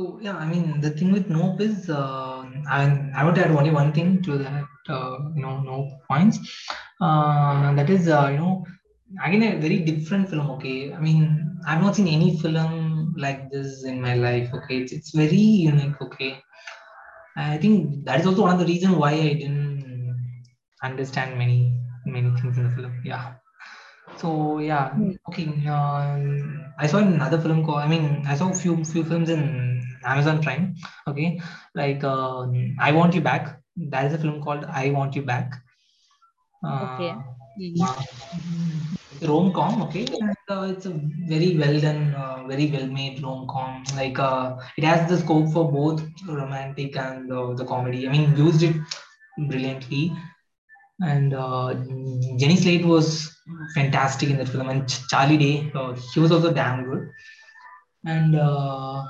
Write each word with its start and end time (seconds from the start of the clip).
So 0.00 0.18
yeah, 0.22 0.36
I 0.38 0.46
mean 0.46 0.80
the 0.80 0.90
thing 0.90 1.12
with 1.12 1.28
Nope 1.28 1.60
is 1.60 1.90
uh, 1.90 2.38
I 2.76 2.80
I 3.14 3.22
would 3.24 3.38
add 3.38 3.50
only 3.50 3.70
one 3.70 3.92
thing 3.92 4.22
to 4.22 4.38
that 4.38 4.64
uh, 4.88 5.16
you 5.36 5.42
know 5.42 5.60
Nope 5.60 5.90
points. 6.08 6.38
Uh, 7.00 7.74
that 7.74 7.90
is 7.90 8.08
uh, 8.08 8.28
you 8.32 8.38
know 8.38 8.64
again 9.24 9.42
a 9.42 9.60
very 9.60 9.80
different 9.90 10.30
film. 10.30 10.48
Okay, 10.52 10.94
I 10.94 11.00
mean 11.00 11.24
I've 11.66 11.82
not 11.82 11.96
seen 11.96 12.08
any 12.08 12.38
film 12.38 13.12
like 13.18 13.50
this 13.50 13.84
in 13.84 14.00
my 14.00 14.14
life. 14.14 14.48
Okay, 14.54 14.78
it's 14.82 14.92
it's 14.92 15.14
very 15.14 15.44
unique. 15.70 16.00
Okay, 16.00 16.32
I 17.36 17.58
think 17.58 18.04
that 18.06 18.20
is 18.20 18.26
also 18.26 18.42
one 18.42 18.54
of 18.54 18.60
the 18.60 18.66
reason 18.66 18.96
why 18.96 19.12
I 19.12 19.34
didn't 19.34 19.84
understand 20.82 21.38
many 21.38 21.76
many 22.06 22.30
things 22.40 22.56
in 22.58 22.64
the 22.64 22.70
film. 22.70 23.02
Yeah. 23.04 23.34
So 24.16 24.58
yeah, 24.58 24.90
Hmm. 24.94 25.12
okay. 25.28 25.46
Um, 25.68 26.72
I 26.78 26.86
saw 26.86 26.98
another 26.98 27.40
film 27.40 27.64
called. 27.64 27.78
I 27.78 27.88
mean, 27.88 28.24
I 28.26 28.34
saw 28.34 28.50
a 28.50 28.54
few 28.54 28.84
few 28.84 29.04
films 29.04 29.30
in 29.30 29.42
Amazon 30.04 30.42
Prime. 30.42 30.74
Okay, 31.06 31.40
like 31.74 32.04
um, 32.04 32.76
I 32.80 32.92
Want 32.92 33.14
You 33.14 33.20
Back. 33.20 33.60
That 33.76 34.06
is 34.06 34.14
a 34.14 34.18
film 34.18 34.42
called 34.42 34.64
I 34.64 34.90
Want 34.90 35.14
You 35.16 35.22
Back. 35.22 35.54
Okay. 36.64 37.10
Uh, 37.10 37.22
Hmm. 37.60 37.82
uh, 37.82 39.28
rom 39.28 39.52
com. 39.52 39.82
Okay, 39.82 40.06
and 40.18 40.36
uh, 40.48 40.62
it's 40.72 40.86
a 40.86 40.92
very 41.28 41.56
well 41.58 41.78
done, 41.80 42.14
uh, 42.14 42.46
very 42.46 42.70
well 42.70 42.86
made 42.86 43.22
rom 43.22 43.46
com. 43.48 43.82
Like 43.96 44.18
uh, 44.18 44.56
it 44.78 44.84
has 44.84 45.08
the 45.10 45.18
scope 45.18 45.52
for 45.52 45.70
both 45.70 46.02
romantic 46.26 46.96
and 46.96 47.30
uh, 47.30 47.52
the 47.54 47.64
comedy. 47.64 48.08
I 48.08 48.12
mean, 48.12 48.36
used 48.36 48.62
it 48.62 48.76
brilliantly 49.48 50.16
and 51.02 51.34
uh, 51.34 51.74
Jenny 52.36 52.56
Slate 52.56 52.84
was 52.84 53.34
fantastic 53.74 54.30
in 54.30 54.36
that 54.38 54.48
film, 54.48 54.68
and 54.68 54.88
Charlie 55.08 55.38
Day, 55.38 55.72
uh, 55.74 55.94
he 56.12 56.20
was 56.20 56.30
also 56.30 56.52
damn 56.52 56.84
good. 56.84 57.10
And 58.04 58.36
uh, 58.36 59.04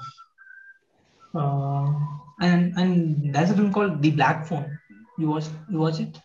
uh, 1.35 1.93
and 2.41 2.73
and 2.77 3.35
there's 3.35 3.51
a 3.51 3.55
film 3.55 3.73
called 3.73 4.03
The 4.03 4.11
Black 4.11 4.47
Phone. 4.47 4.79
You 5.19 5.29
watch 5.31 5.47
you 5.71 5.79
watch 5.79 6.01
it? 6.01 6.19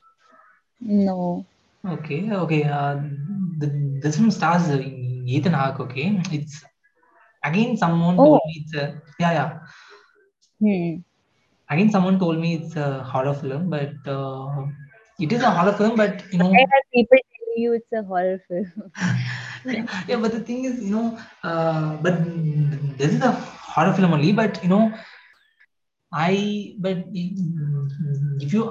No. 0.81 1.45
Okay, 1.85 2.31
okay. 2.31 2.63
Uh, 2.63 2.95
the 3.59 3.67
this 4.01 4.17
film 4.17 4.31
stars 4.31 4.69
uh, 4.69 4.81
Ethan 5.25 5.53
Hawke. 5.53 5.79
Okay, 5.81 6.19
it's 6.31 6.63
again 7.43 7.77
someone 7.77 8.17
told 8.17 8.41
Oh. 8.43 8.47
me 8.47 8.53
it's 8.65 8.73
a 8.75 9.01
yeah 9.19 9.31
yeah. 9.33 9.59
Hmm. 10.59 11.01
Again, 11.69 11.89
someone 11.91 12.19
told 12.19 12.37
me 12.39 12.55
it's 12.55 12.75
a 12.75 13.03
horror 13.03 13.33
film, 13.33 13.69
but 13.69 13.93
uh, 14.07 14.65
it 15.19 15.31
is 15.31 15.41
a 15.41 15.49
horror 15.51 15.73
film. 15.73 15.95
But 15.95 16.23
you 16.31 16.37
know, 16.39 16.51
I 16.51 16.59
had 16.73 16.83
people 16.93 17.17
telling 17.17 17.57
you 17.63 17.73
it's 17.73 17.91
a 17.93 18.03
horror 18.03 18.39
film. 18.47 18.91
yeah, 20.07 20.17
but 20.17 20.31
the 20.31 20.39
thing 20.39 20.65
is, 20.65 20.83
you 20.83 20.91
know, 20.95 21.17
uh, 21.43 21.97
but 21.97 22.19
this 22.97 23.13
is 23.13 23.21
a 23.21 23.33
horror 23.75 23.93
film 23.93 24.13
only. 24.13 24.31
But 24.31 24.63
you 24.63 24.69
know, 24.69 24.93
I 26.11 26.75
but 26.79 27.05
if 27.11 28.53
you 28.53 28.63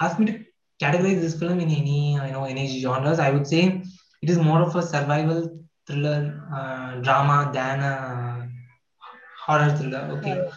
ask 0.00 0.18
me 0.18 0.26
to 0.26 0.44
categorize 0.82 1.20
this 1.20 1.38
film 1.38 1.60
in 1.60 1.70
any 1.70 2.14
you 2.14 2.32
know 2.32 2.44
any 2.44 2.66
genres, 2.80 3.18
I 3.18 3.30
would 3.30 3.46
say 3.46 3.82
it 4.22 4.30
is 4.30 4.38
more 4.38 4.62
of 4.62 4.74
a 4.76 4.82
survival 4.82 5.40
thriller 5.86 6.42
uh, 6.54 6.96
drama 7.00 7.50
than 7.52 7.80
a 7.80 8.48
horror 9.46 9.76
thriller. 9.76 10.04
Okay, 10.18 10.48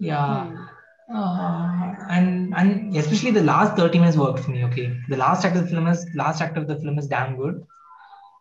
yeah. 0.00 0.50
Uh, 1.14 1.94
and 2.10 2.54
and 2.54 2.94
especially 2.94 3.30
the 3.30 3.42
last 3.42 3.76
30 3.76 3.98
minutes 3.98 4.16
worked 4.18 4.40
for 4.40 4.50
me. 4.50 4.64
Okay, 4.64 4.94
the 5.08 5.16
last 5.16 5.44
act 5.44 5.56
of 5.56 5.62
the 5.64 5.70
film 5.70 5.86
is 5.86 6.06
last 6.14 6.42
act 6.42 6.58
of 6.58 6.66
the 6.68 6.76
film 6.76 6.98
is 6.98 7.06
damn 7.06 7.36
good. 7.36 7.64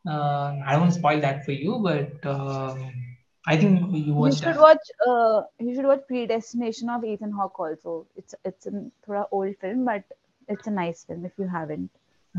Uh, 0.06 0.56
I 0.66 0.78
to 0.78 0.92
spoil 0.92 1.22
that 1.22 1.46
for 1.46 1.52
you, 1.52 1.80
but 1.84 2.26
um 2.26 3.07
I 3.48 3.58
think 3.58 3.80
you 3.94 4.00
You 4.00 4.14
watched 4.14 4.40
should 4.40 4.56
that. 4.56 4.60
watch. 4.66 4.86
Uh, 5.08 5.42
you 5.60 5.74
should 5.76 5.86
watch 5.86 6.02
Predestination 6.08 6.90
of 6.90 7.04
Ethan 7.04 7.32
Hawke 7.32 7.60
also. 7.60 8.06
It's 8.16 8.36
it's 8.44 8.68
a 8.68 8.72
thoda 9.06 9.26
old 9.32 9.56
film, 9.62 9.86
but 9.86 10.04
it's 10.48 10.68
a 10.68 10.72
nice 10.72 11.04
film 11.06 11.26
if 11.26 11.32
you 11.38 11.48
haven't. 11.48 11.90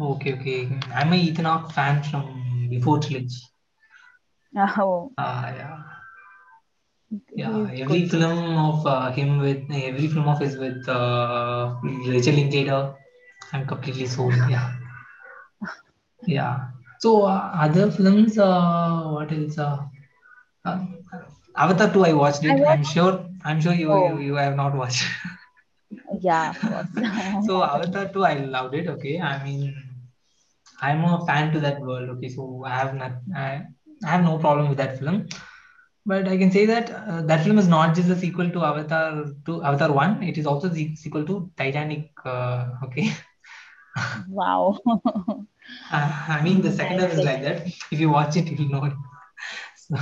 Okay, 0.01 0.35
okay. 0.35 0.61
I'm 0.95 1.13
a 1.13 1.17
Ethan 1.17 1.47
Hawke 1.47 1.73
fan 1.73 2.03
from 2.05 2.69
before 2.71 2.99
trilogy. 3.01 3.43
Oh, 4.79 5.13
Uh, 5.19 5.53
yeah, 5.57 5.83
yeah. 7.35 7.71
he's 7.71 7.81
Every 7.83 8.01
good. 8.03 8.11
film 8.11 8.57
of 8.59 8.87
uh, 8.87 9.11
him 9.13 9.39
with 9.39 9.63
every 9.71 10.09
film 10.09 10.29
of 10.29 10.41
his 10.41 10.57
with 10.57 10.89
uh, 10.89 11.75
Richard 12.07 12.35
Linklater, 12.35 12.95
I'm 13.53 13.67
completely 13.67 14.07
sold. 14.07 14.35
Yeah, 14.51 14.73
yeah. 16.27 16.59
So 17.01 17.23
uh, 17.23 17.51
other 17.55 17.91
films, 17.91 18.39
uh, 18.39 19.03
what 19.15 19.33
else? 19.33 19.59
Uh, 19.59 19.79
uh, 20.69 21.21
Avatar 21.57 21.93
2, 21.93 22.05
I 22.05 22.13
watched 22.13 22.45
I 22.45 22.55
it. 22.55 22.67
I'm 22.67 22.85
sure. 22.85 23.25
I'm 23.45 23.61
sure 23.61 23.73
you 23.73 23.89
you, 23.89 23.93
Oh, 23.93 24.19
you 24.19 24.35
have 24.35 24.57
not 24.57 24.75
watched. 24.75 25.05
yeah, 26.21 26.53
so 27.47 27.63
Avatar 27.63 28.09
2, 28.09 28.25
I 28.25 28.35
loved 28.35 28.75
it. 28.75 28.89
Okay, 28.89 29.21
I 29.21 29.43
mean, 29.45 29.75
I'm 30.81 31.05
a 31.05 31.25
fan 31.27 31.53
to 31.53 31.61
that 31.61 31.81
world. 31.81 32.09
Okay, 32.17 32.29
so 32.29 32.65
I 32.65 32.71
have 32.71 32.95
not, 32.95 33.13
I, 33.35 33.63
I 34.05 34.09
have 34.09 34.25
no 34.25 34.39
problem 34.39 34.69
with 34.69 34.79
that 34.79 34.99
film. 34.99 35.27
But 36.07 36.27
I 36.27 36.39
can 36.39 36.51
say 36.51 36.65
that 36.65 36.91
uh, 36.91 37.23
that 37.23 37.45
film 37.45 37.59
is 37.59 37.69
not 37.69 37.95
just 37.95 38.09
a 38.09 38.17
sequel 38.17 38.51
to 38.51 38.65
Avatar 38.65 39.27
to 39.47 39.63
Avatar 39.63 39.93
One. 39.93 40.23
It 40.23 40.39
is 40.39 40.47
also 40.47 40.69
the 40.69 40.97
sequel 40.97 41.25
to 41.27 41.51
Titanic. 41.57 42.11
Uh, 42.25 42.71
okay, 42.85 43.13
Wow. 44.29 44.79
uh, 44.87 46.13
I 46.29 46.41
mean 46.43 46.63
the 46.63 46.73
second 46.73 47.03
one 47.03 47.11
is 47.11 47.25
like 47.25 47.43
that. 47.43 47.67
If 47.91 48.01
you 48.01 48.09
watch 48.09 48.37
it, 48.37 48.47
you'll 48.51 48.71
know 48.71 48.85
it. 48.85 48.95
So, 49.77 49.97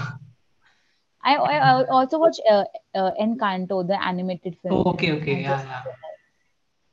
I 1.26 1.34
I 1.34 1.84
also 1.98 2.18
watched 2.18 2.40
uh, 2.48 2.64
uh, 2.94 3.10
Encanto, 3.20 3.86
the 3.86 4.00
animated 4.10 4.56
oh, 4.56 4.68
film, 4.68 4.86
okay, 4.94 5.12
okay, 5.12 5.40
yeah, 5.42 5.60
it, 5.60 5.66
yeah. 5.66 5.82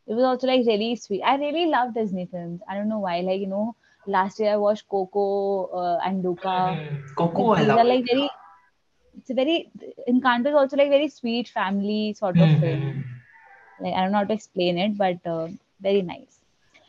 it 0.08 0.14
was 0.20 0.24
also 0.24 0.48
like 0.48 0.66
really 0.66 0.96
sweet. 0.96 1.22
I 1.22 1.36
really 1.36 1.66
love 1.68 1.94
Disney 1.94 2.26
films. 2.26 2.62
I 2.68 2.76
don't 2.76 2.90
know 2.90 3.00
why. 3.00 3.20
Like 3.22 3.42
you 3.42 3.48
know, 3.48 3.76
last 4.08 4.40
year 4.40 4.54
I 4.54 4.58
watched 4.58 4.88
Coco 4.90 5.66
uh, 5.82 6.00
and 6.06 6.24
Luca. 6.24 6.56
Like 6.78 7.16
Coco, 7.16 7.52
I 7.52 7.64
love 7.64 7.80
are 7.80 7.86
like 7.86 8.06
very. 8.12 8.30
It's 9.18 9.30
a 9.30 9.36
very 9.36 9.70
Encanto 10.10 10.48
is 10.50 10.56
also 10.56 10.78
like 10.78 10.90
very 10.90 11.08
sweet 11.08 11.50
family 11.50 12.14
sort 12.14 12.40
of 12.40 12.50
Mhm. 12.50 12.60
film. 12.62 13.04
Like 13.82 13.94
I 13.94 14.02
don't 14.02 14.12
know 14.12 14.24
how 14.24 14.32
to 14.32 14.34
explain 14.34 14.80
it, 14.80 14.98
but 14.98 15.30
uh, 15.36 15.48
very 15.90 16.02
nice. 16.02 16.40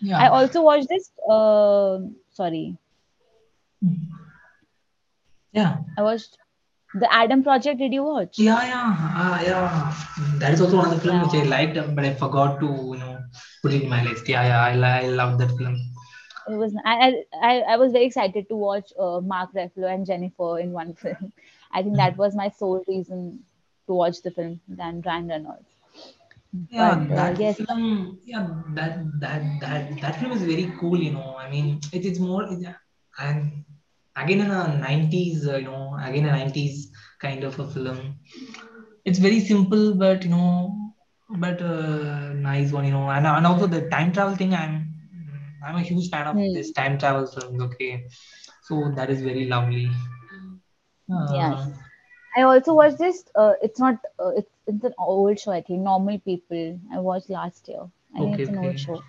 Yeah. 0.00 0.18
I 0.18 0.28
also 0.28 0.62
watched 0.62 0.88
this. 0.88 1.10
Uh, 1.28 1.98
sorry, 2.30 2.64
Yeah. 5.52 5.76
I 5.98 6.02
watched 6.02 6.38
the 6.94 7.12
Adam 7.12 7.42
Project. 7.42 7.78
Did 7.78 7.92
you 7.92 8.04
watch? 8.04 8.38
Yeah, 8.38 8.62
yeah, 8.66 8.96
uh, 9.22 9.42
yeah. 9.44 9.94
That 10.38 10.52
is 10.54 10.60
also 10.60 10.76
one 10.76 10.86
of 10.86 10.94
the 10.94 11.00
film 11.00 11.16
Yeah. 11.16 11.22
which 11.22 11.34
I 11.34 11.44
liked, 11.44 11.76
uh, 11.76 11.86
but 11.88 12.04
I 12.04 12.14
forgot 12.14 12.60
to, 12.60 12.66
you 12.66 12.96
know, 12.98 13.18
put 13.62 13.72
it 13.72 13.82
in 13.82 13.88
my 13.90 14.02
list. 14.04 14.28
Yeah, 14.28 14.44
yeah, 14.46 14.60
I, 14.62 15.04
I 15.04 15.06
love 15.08 15.38
that 15.38 15.50
film. 15.56 15.76
It 16.48 16.54
was 16.56 16.74
I, 16.84 17.24
I 17.42 17.60
I 17.60 17.76
was 17.76 17.92
very 17.92 18.04
excited 18.06 18.48
to 18.48 18.56
watch 18.56 18.92
uh, 18.98 19.20
Mark 19.20 19.52
Ruffalo 19.54 19.92
and 19.92 20.06
Jennifer 20.06 20.58
in 20.58 20.72
one 20.72 20.94
film. 21.02 21.32
I 21.72 21.82
think 21.82 21.96
that 21.96 22.16
was 22.16 22.34
my 22.34 22.48
sole 22.50 22.82
reason 22.88 23.44
to 23.86 23.94
watch 23.94 24.22
the 24.22 24.30
film 24.30 24.60
than 24.68 25.02
Ryan 25.04 25.28
Reynolds. 25.28 25.68
Yeah, 26.70 26.94
But 27.08 27.10
uh, 27.10 27.14
that 27.16 27.40
yes, 27.40 27.56
film, 27.56 28.18
yeah, 28.24 28.46
that 28.74 28.98
that 29.20 29.42
that 29.60 30.00
that 30.00 30.20
film 30.20 30.32
is 30.32 30.42
very 30.42 30.72
cool. 30.78 30.98
You 30.98 31.12
know, 31.12 31.36
I 31.36 31.50
mean, 31.50 31.80
it 31.92 32.04
is 32.04 32.20
more, 32.20 32.44
it, 32.44 32.64
and 33.18 33.64
again 34.16 34.40
in 34.40 34.50
a 34.50 34.78
nineties, 34.78 35.46
uh, 35.48 35.56
you 35.56 35.64
know, 35.64 35.96
again 36.00 36.26
a 36.26 36.32
nineties 36.32 36.90
kind 37.20 37.44
of 37.44 37.58
a 37.58 37.66
film. 37.68 38.18
It's 39.04 39.18
very 39.18 39.40
simple, 39.40 39.94
but 39.94 40.24
you 40.24 40.30
know, 40.30 40.92
but 41.28 41.60
uh, 41.62 42.32
nice 42.34 42.72
one. 42.72 42.84
You 42.84 42.92
know, 42.92 43.10
and 43.10 43.26
and 43.26 43.46
also 43.46 43.66
the 43.66 43.88
time 43.90 44.12
travel 44.12 44.36
thing. 44.36 44.54
I'm 44.54 44.94
I'm 45.64 45.76
a 45.76 45.82
huge 45.82 46.10
fan 46.10 46.26
of 46.26 46.38
this 46.52 46.72
hmm, 46.72 46.72
time 46.72 46.98
travel 46.98 47.26
films. 47.26 47.62
Okay, 47.62 48.06
so 48.62 48.92
that 48.96 49.10
is 49.10 49.22
very 49.22 49.46
lovely. 49.46 49.90
yes. 51.30 51.60
Uh, 51.64 51.66
I 52.36 52.42
also 52.42 52.74
watched 52.74 52.98
this. 52.98 53.24
Uh, 53.34 53.54
it's 53.62 53.78
not. 53.78 53.98
Uh, 54.18 54.30
it's 54.36 54.50
it's 54.66 54.84
an 54.84 54.94
old 54.98 55.38
show. 55.38 55.52
I 55.52 55.62
think 55.62 55.80
Normal 55.82 56.18
People. 56.18 56.78
I 56.92 56.98
watched 56.98 57.30
last 57.30 57.68
year. 57.68 57.84
I 58.16 58.18
think 58.20 58.34
okay, 58.34 58.42
it's 58.42 58.48
an 58.48 58.58
old 58.58 58.76
okay. 58.76 58.78
show. 58.78 59.02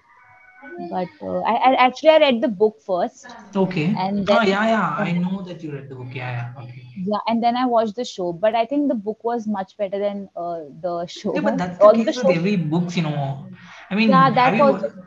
But 0.90 1.10
uh, 1.22 1.40
I, 1.42 1.54
I 1.72 1.74
actually 1.76 2.10
I 2.10 2.18
read 2.20 2.42
the 2.42 2.48
book 2.50 2.80
first, 2.86 3.38
Okay. 3.56 3.88
and 3.98 4.26
Oh, 4.30 4.42
then 4.42 4.42
yeah, 4.42 4.66
yeah. 4.68 4.96
I 5.08 5.14
know 5.14 5.42
that 5.42 5.64
you 5.64 5.72
read 5.72 5.90
the 5.90 5.96
book. 5.96 6.14
Yeah, 6.16 6.32
yeah. 6.56 6.64
Okay. 6.64 6.86
yeah, 6.96 7.20
and 7.28 7.44
then 7.44 7.56
I 7.56 7.66
watched 7.66 7.96
the 7.96 8.06
show. 8.06 8.34
But 8.34 8.56
I 8.56 8.66
think 8.66 8.88
the 8.88 8.96
book 8.96 9.24
was 9.24 9.48
much 9.48 9.78
better 9.78 10.00
than 10.00 10.30
uh, 10.36 10.60
the 10.82 11.06
Yeah, 11.34 11.42
but 11.42 11.58
show. 11.58 11.58
that's 11.58 11.80
the 11.80 11.90
Although 11.90 12.04
the 12.06 12.14
case 12.14 12.16
with 12.16 12.30
show, 12.30 12.32
every 12.32 12.56
books, 12.56 12.96
you 12.98 13.04
know. 13.04 13.48
I 13.90 13.96
mean, 13.96 14.12
yeah, 14.12 14.30
have 14.44 14.56
that's 14.56 14.56
you 14.56 14.66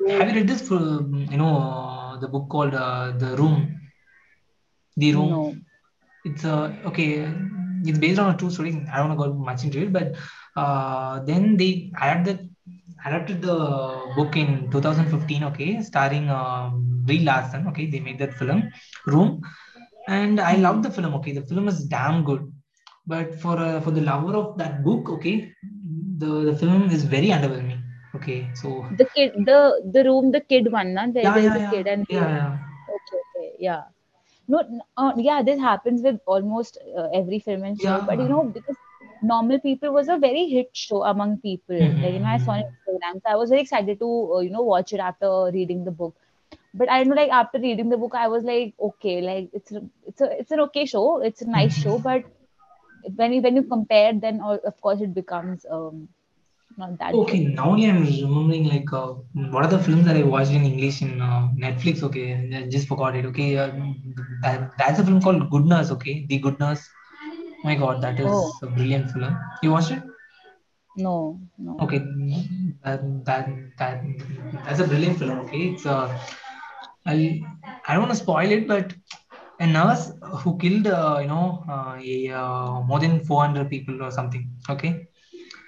have 0.08 0.28
you 0.28 0.34
read 0.36 0.48
this 0.48 0.62
for 0.68 0.78
you 1.32 1.36
know 1.38 1.54
uh, 1.58 2.16
the 2.18 2.28
book 2.28 2.48
called 2.48 2.74
uh, 2.74 3.12
The 3.12 3.36
Room? 3.36 3.80
The 4.96 5.12
Room. 5.12 5.32
No. 5.32 5.56
It's 6.24 6.44
uh, 6.44 6.72
okay. 6.86 7.28
It's 7.84 7.98
based 7.98 8.18
on 8.18 8.34
a 8.34 8.36
true 8.36 8.50
story. 8.50 8.70
I 8.92 8.98
don't 8.98 9.08
want 9.08 9.20
to 9.20 9.28
go 9.28 9.34
much 9.34 9.64
into 9.64 9.80
it, 9.82 9.92
but 9.92 10.14
uh, 10.56 11.20
then 11.24 11.56
they 11.56 11.90
adapted 12.00 12.47
adapted 13.04 13.42
the 13.42 13.56
book 14.16 14.36
in 14.36 14.70
2015. 14.70 15.44
Okay, 15.44 15.80
starring 15.82 16.28
um, 16.30 17.02
Brie 17.06 17.20
Larson. 17.20 17.66
Okay, 17.68 17.86
they 17.86 18.00
made 18.00 18.18
that 18.18 18.34
film 18.34 18.70
Room, 19.06 19.42
and 20.08 20.40
I 20.40 20.56
loved 20.56 20.84
the 20.84 20.90
film. 20.90 21.14
Okay, 21.14 21.32
the 21.32 21.42
film 21.42 21.68
is 21.68 21.84
damn 21.84 22.24
good 22.24 22.50
but 23.06 23.34
for 23.42 23.56
uh, 23.58 23.80
for 23.80 23.90
the 23.90 24.02
lover 24.02 24.34
of 24.36 24.58
that 24.58 24.84
book, 24.84 25.08
okay, 25.16 25.52
the 26.18 26.30
the 26.48 26.56
film 26.62 26.90
is 26.90 27.04
very 27.04 27.28
underwhelming. 27.36 27.80
Okay, 28.14 28.50
so 28.54 28.84
The 29.00 29.06
kid, 29.14 29.32
the 29.46 29.60
the 29.94 30.04
room, 30.04 30.30
the 30.32 30.40
kid 30.40 30.70
one, 30.72 30.94
na? 30.94 31.06
There, 31.06 31.24
yeah, 31.24 31.34
there 31.34 31.46
is 31.50 31.54
yeah, 31.54 31.56
a 31.56 31.60
yeah, 31.60 31.70
kid 31.72 31.86
and 31.86 32.06
yeah, 32.08 32.28
yeah. 32.28 32.58
okay, 32.96 33.20
okay, 33.24 33.48
yeah. 33.58 33.82
No, 34.48 34.62
uh, 34.96 35.12
yeah, 35.16 35.42
this 35.42 35.60
happens 35.60 36.02
with 36.02 36.20
almost 36.26 36.78
uh, 36.96 37.08
every 37.14 37.38
film 37.38 37.64
and 37.64 37.80
show. 37.80 38.00
But 38.02 38.20
you 38.20 38.28
know, 38.28 38.44
because 38.54 38.76
Normal 39.22 39.58
People 39.60 39.92
was 39.92 40.08
a 40.08 40.18
very 40.18 40.46
hit 40.48 40.70
show 40.72 41.02
among 41.04 41.38
people. 41.38 41.94
Like 42.00 42.12
you 42.14 42.20
know, 42.20 42.28
I 42.28 42.38
saw 42.38 42.52
on 42.52 42.60
Mm-hmm. 42.60 42.70
Instagram, 42.70 43.22
so 43.22 43.30
I 43.30 43.36
was 43.36 43.50
very 43.50 43.62
excited 43.62 43.98
to 44.00 44.32
uh, 44.34 44.40
you 44.40 44.50
know 44.50 44.62
watch 44.62 44.92
it 44.92 45.00
after 45.00 45.30
reading 45.52 45.84
the 45.84 45.90
book. 45.90 46.14
But 46.74 46.90
I 46.90 47.02
know, 47.04 47.14
like 47.14 47.30
after 47.30 47.58
reading 47.58 47.88
the 47.90 47.96
book, 47.98 48.14
I 48.14 48.28
was 48.28 48.44
like, 48.44 48.74
okay, 48.80 49.20
like 49.20 49.50
it's 49.52 49.72
it's 50.06 50.20
a 50.20 50.30
it's 50.40 50.50
an 50.52 50.60
okay 50.68 50.84
show. 50.86 51.20
It's 51.22 51.42
a 51.42 51.48
nice 51.50 51.74
show, 51.74 51.98
but 51.98 52.24
when 53.16 53.32
you 53.32 53.42
when 53.42 53.56
you 53.56 53.62
compare, 53.64 54.12
then 54.12 54.40
uh, 54.42 54.58
of 54.64 54.80
course 54.80 55.00
it 55.00 55.14
becomes 55.14 55.66
um 55.70 56.08
not 56.76 56.98
that 56.98 57.22
Okay, 57.22 57.38
good. 57.42 57.44
now 57.44 57.74
I'm 57.74 58.04
remembering 58.04 58.64
like 58.68 58.92
uh, 58.92 59.14
what 59.52 59.64
are 59.64 59.68
the 59.70 59.78
films 59.78 60.04
that 60.06 60.16
I 60.16 60.22
watched 60.22 60.50
in 60.52 60.64
English 60.64 61.00
in 61.02 61.20
uh, 61.20 61.48
Netflix. 61.58 62.02
Okay, 62.02 62.26
I 62.54 62.68
just 62.68 62.86
forgot 62.88 63.16
it. 63.16 63.24
Okay, 63.26 63.56
uh, 63.56 63.70
that 64.42 64.76
that's 64.78 64.98
a 65.00 65.04
film 65.04 65.20
called 65.22 65.50
goodness 65.50 65.90
Okay, 65.90 66.26
The 66.28 66.38
Good 66.38 66.58
Nurse. 66.60 66.88
My 67.64 67.74
God, 67.74 68.02
that 68.02 68.18
is 68.20 68.28
Oh 68.28 68.52
a 68.62 68.66
brilliant 68.66 69.10
film. 69.10 69.36
You 69.62 69.72
watched 69.72 69.90
it? 69.90 70.02
no, 70.96 71.40
no. 71.58 71.76
Okay, 71.80 71.98
that 72.84 73.24
that 73.24 73.48
that 73.78 74.02
that's 74.64 74.80
a 74.80 74.86
brilliant 74.86 75.18
film. 75.18 75.38
Okay, 75.40 75.70
it's 75.70 75.86
uh, 75.86 76.08
I 77.06 77.40
I 77.86 77.92
don't 77.94 78.02
want 78.02 78.12
to 78.12 78.18
spoil 78.18 78.50
it, 78.50 78.66
but 78.66 78.94
a 79.60 79.66
nurse 79.66 80.12
who 80.42 80.58
killed 80.58 80.86
uh, 80.86 81.18
you 81.20 81.28
know 81.28 81.64
uh, 81.68 81.96
a, 82.00 82.30
uh, 82.30 82.80
more 82.82 83.00
than 83.00 83.24
400 83.24 83.70
people 83.70 84.02
or 84.02 84.10
something. 84.10 84.50
Okay, 84.68 85.08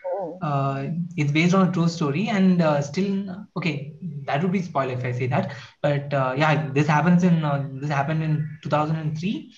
Oh, 0.06 0.38
uh, 0.42 0.86
it's 1.16 1.32
based 1.32 1.54
on 1.54 1.68
a 1.68 1.72
true 1.72 1.88
story 1.88 2.28
and 2.28 2.62
uh, 2.62 2.80
still 2.80 3.46
okay 3.56 3.94
that 4.26 4.42
would 4.42 4.52
be 4.52 4.62
spoiler 4.62 4.92
if 4.92 5.04
i 5.04 5.12
say 5.12 5.26
that 5.26 5.54
but 5.82 6.12
uh, 6.14 6.34
yeah 6.36 6.70
this 6.72 6.86
happens 6.86 7.24
in 7.24 7.44
uh, 7.44 7.66
this 7.74 7.90
happened 7.90 8.22
in 8.22 8.48
2003 8.62 9.52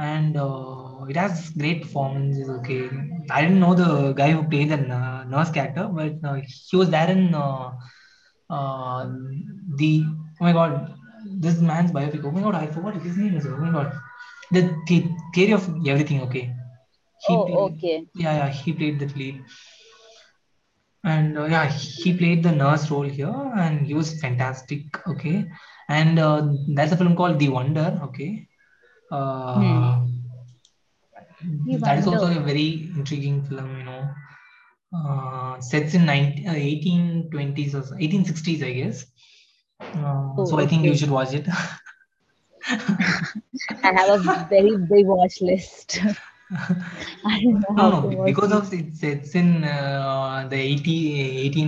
and 0.00 0.36
uh, 0.36 1.04
it 1.08 1.16
has 1.16 1.50
great 1.50 1.82
performances 1.82 2.48
okay. 2.48 2.88
I 3.30 3.42
didn't 3.42 3.60
know 3.60 3.74
the 3.74 4.12
guy 4.12 4.30
who 4.32 4.42
played 4.48 4.70
the 4.70 4.78
uh, 4.98 5.24
nurse 5.24 5.50
character 5.50 5.88
but 5.92 6.14
uh, 6.24 6.40
he 6.68 6.76
was 6.76 6.88
there 6.88 7.10
in 7.10 7.34
uh, 7.34 7.72
uh, 8.48 9.10
the 9.76 10.04
oh 10.40 10.44
my 10.44 10.52
god 10.52 10.94
this 11.26 11.60
man's 11.60 11.92
biopic. 11.92 12.24
Oh 12.24 12.30
my 12.30 12.40
god 12.40 12.54
i 12.54 12.66
forgot 12.66 12.94
his 13.02 13.16
name 13.16 13.36
is. 13.36 13.46
Oh 13.46 13.56
my 13.56 13.70
god. 13.70 13.92
The, 14.50 14.74
the 14.86 15.06
theory 15.34 15.52
of 15.52 15.68
everything 15.86 16.22
okay. 16.22 16.54
He 17.26 17.34
oh, 17.34 17.44
played 17.44 17.58
okay. 17.58 18.06
yeah 18.14 18.36
yeah 18.40 18.48
he 18.48 18.72
played 18.72 19.00
that 19.00 19.14
lead. 19.16 19.44
And 21.04 21.36
uh, 21.36 21.44
yeah 21.44 21.66
he 21.68 22.16
played 22.16 22.42
the 22.42 22.52
nurse 22.52 22.90
role 22.90 23.10
here 23.18 23.52
and 23.56 23.86
he 23.86 23.92
was 23.92 24.18
fantastic 24.20 25.06
okay. 25.06 25.44
And 25.88 26.18
uh, 26.18 26.48
that's 26.68 26.92
a 26.92 26.96
film 26.96 27.16
called 27.16 27.38
the 27.38 27.50
wonder 27.50 28.00
okay. 28.04 28.46
Uh, 29.10 30.06
that 31.80 31.98
is 31.98 32.06
also 32.06 32.26
a 32.26 32.40
very 32.40 32.90
intriguing 32.96 33.42
film 33.44 33.76
you 33.78 33.84
know. 33.84 34.12
Uh, 34.92 35.60
sets 35.60 35.94
in 35.94 36.04
19, 36.04 36.48
uh, 36.48 36.52
1820s 36.52 37.74
or 37.76 37.84
1860s 38.00 38.62
i 38.62 38.72
guess. 38.72 39.06
Uh, 39.80 40.44
so 40.44 40.58
Oh, 40.58 40.58
i 40.58 40.66
think 40.66 40.84
you 40.84 40.96
should 40.96 41.10
watch 41.10 41.32
it. 41.32 41.46
I 43.82 43.92
have 43.92 44.08
a 44.08 44.18
very 44.48 44.76
big 44.76 45.06
watch 45.06 45.40
list. 45.40 45.98
I 47.24 47.40
don't 47.40 47.60
know 47.76 47.76
no 47.76 47.90
no 47.90 48.00
to 48.02 48.08
be- 48.08 48.16
watch 48.16 48.34
because 48.34 48.52
of 48.52 48.72
it's 48.72 49.02
it's 49.02 49.34
in 49.34 49.64
uh, 49.64 50.46
the 50.50 50.56
80 50.56 50.96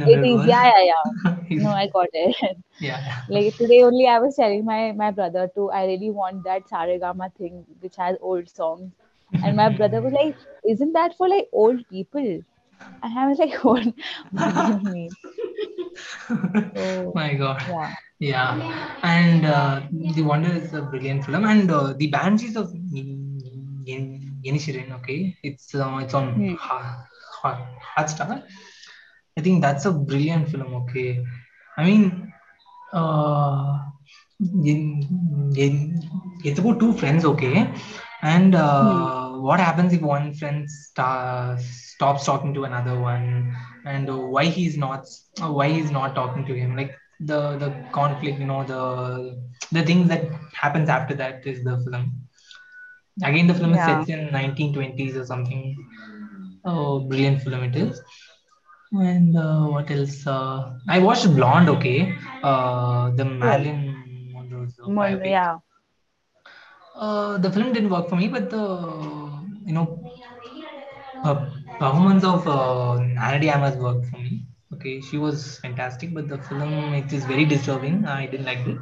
It 0.04 0.20
1800 0.20 0.22
is, 0.22 0.40
world 0.40 0.46
yeah, 0.46 0.64
yeah, 0.64 0.84
yeah. 0.92 1.34
No, 1.56 1.70
I 1.70 1.86
got 1.88 2.08
it. 2.12 2.56
yeah 2.80 3.22
Like 3.28 3.56
today 3.56 3.82
only 3.82 4.06
I 4.08 4.18
was 4.20 4.36
telling 4.36 4.64
my 4.64 4.92
my 4.92 5.10
brother 5.12 5.48
to 5.56 5.70
I 5.70 5.84
really 5.86 6.10
want 6.10 6.44
that 6.44 6.68
Saregama 6.68 7.34
thing 7.36 7.64
which 7.80 7.96
has 7.96 8.16
old 8.20 8.48
songs. 8.50 8.92
And 9.42 9.56
my 9.56 9.68
brother 9.70 10.02
was 10.02 10.12
like, 10.12 10.36
Isn't 10.68 10.92
that 10.94 11.16
for 11.16 11.28
like 11.28 11.48
old 11.52 11.88
people? 11.88 12.42
And 13.02 13.18
I 13.18 13.28
was 13.28 13.38
like, 13.38 13.62
What 13.64 13.86
what 14.32 14.54
do 14.54 14.62
you 14.62 14.80
mean? 14.80 15.16
So 16.74 17.12
my 17.14 17.34
god 17.34 17.62
yeah. 17.66 17.94
Yeah, 18.18 18.54
and 19.02 19.44
uh, 19.44 19.82
The 20.14 20.22
Wonder 20.22 20.52
is 20.52 20.72
a 20.74 20.82
brilliant 20.82 21.24
film, 21.24 21.44
and 21.44 21.68
uh, 21.68 21.92
The 21.94 22.06
Banshees 22.06 22.54
of 22.54 22.70
Inisherin, 24.44 24.92
okay, 25.00 25.36
it's 25.42 25.74
uh, 25.74 25.98
it's 26.02 26.14
on. 26.14 26.46
Ha- 26.58 27.06
Ha- 27.42 27.66
Hotstar. 27.96 28.42
I 29.36 29.40
think 29.40 29.62
that's 29.62 29.84
a 29.84 29.92
brilliant 29.92 30.48
film, 30.48 30.74
okay. 30.74 31.24
I 31.76 31.84
mean, 31.84 32.32
uh, 32.92 33.78
it's 36.44 36.58
about 36.58 36.78
two 36.80 36.92
friends, 36.92 37.24
okay, 37.24 37.70
and 38.22 38.54
uh, 38.54 39.30
what 39.30 39.60
happens 39.60 39.92
if 39.92 40.00
one 40.00 40.32
friend 40.34 40.68
stops 40.70 42.24
talking 42.24 42.54
to 42.54 42.64
another 42.64 42.98
one, 42.98 43.54
and 43.84 44.08
why 44.30 44.44
he's 44.46 44.76
not 44.76 45.06
why 45.40 45.68
he's 45.68 45.90
not 45.90 46.14
talking 46.14 46.44
to 46.46 46.54
him, 46.54 46.76
like 46.76 46.94
the 47.20 47.56
the 47.58 47.70
conflict, 47.92 48.38
you 48.38 48.46
know, 48.46 48.64
the 48.64 49.42
the 49.72 49.82
things 49.84 50.08
that 50.08 50.24
happens 50.54 50.88
after 50.88 51.14
that 51.14 51.46
is 51.46 51.62
the 51.64 51.78
film. 51.90 52.21
Again, 53.22 53.46
the 53.46 53.54
film 53.54 53.74
is 53.74 53.84
set 53.84 54.08
in 54.08 54.30
1920s 54.32 55.16
or 55.16 55.24
something. 55.24 55.76
Oh, 56.64 57.00
brilliant 57.00 57.42
film 57.42 57.62
it 57.64 57.76
is. 57.76 58.00
And 58.92 59.36
uh, 59.36 59.66
what 59.66 59.90
else? 59.90 60.26
Uh, 60.26 60.78
I 60.88 60.98
watched 60.98 61.26
Blonde, 61.34 61.68
okay. 61.70 62.14
Uh, 62.42 63.10
the 63.10 63.24
Marilyn 63.24 64.30
Monroe's 64.32 64.78
uh, 64.80 65.20
yeah. 65.24 65.58
Uh, 66.94 67.38
the 67.38 67.50
film 67.50 67.72
didn't 67.72 67.90
work 67.90 68.08
for 68.08 68.16
me, 68.16 68.28
but 68.28 68.50
the 68.50 68.64
you 69.66 69.72
know 69.72 69.86
uh, 71.24 71.46
performance 71.78 72.24
of 72.24 72.46
uh, 72.46 72.94
Ana 72.94 73.38
de 73.40 73.50
Armas 73.50 73.76
worked 73.76 74.06
for 74.06 74.18
me. 74.18 74.46
Okay, 74.74 75.00
she 75.00 75.18
was 75.18 75.58
fantastic, 75.58 76.14
but 76.14 76.28
the 76.28 76.38
film 76.38 76.94
it 76.94 77.12
is 77.12 77.24
very 77.24 77.44
disturbing. 77.44 78.04
I 78.06 78.26
didn't 78.26 78.46
like 78.46 78.66
it. 78.66 78.78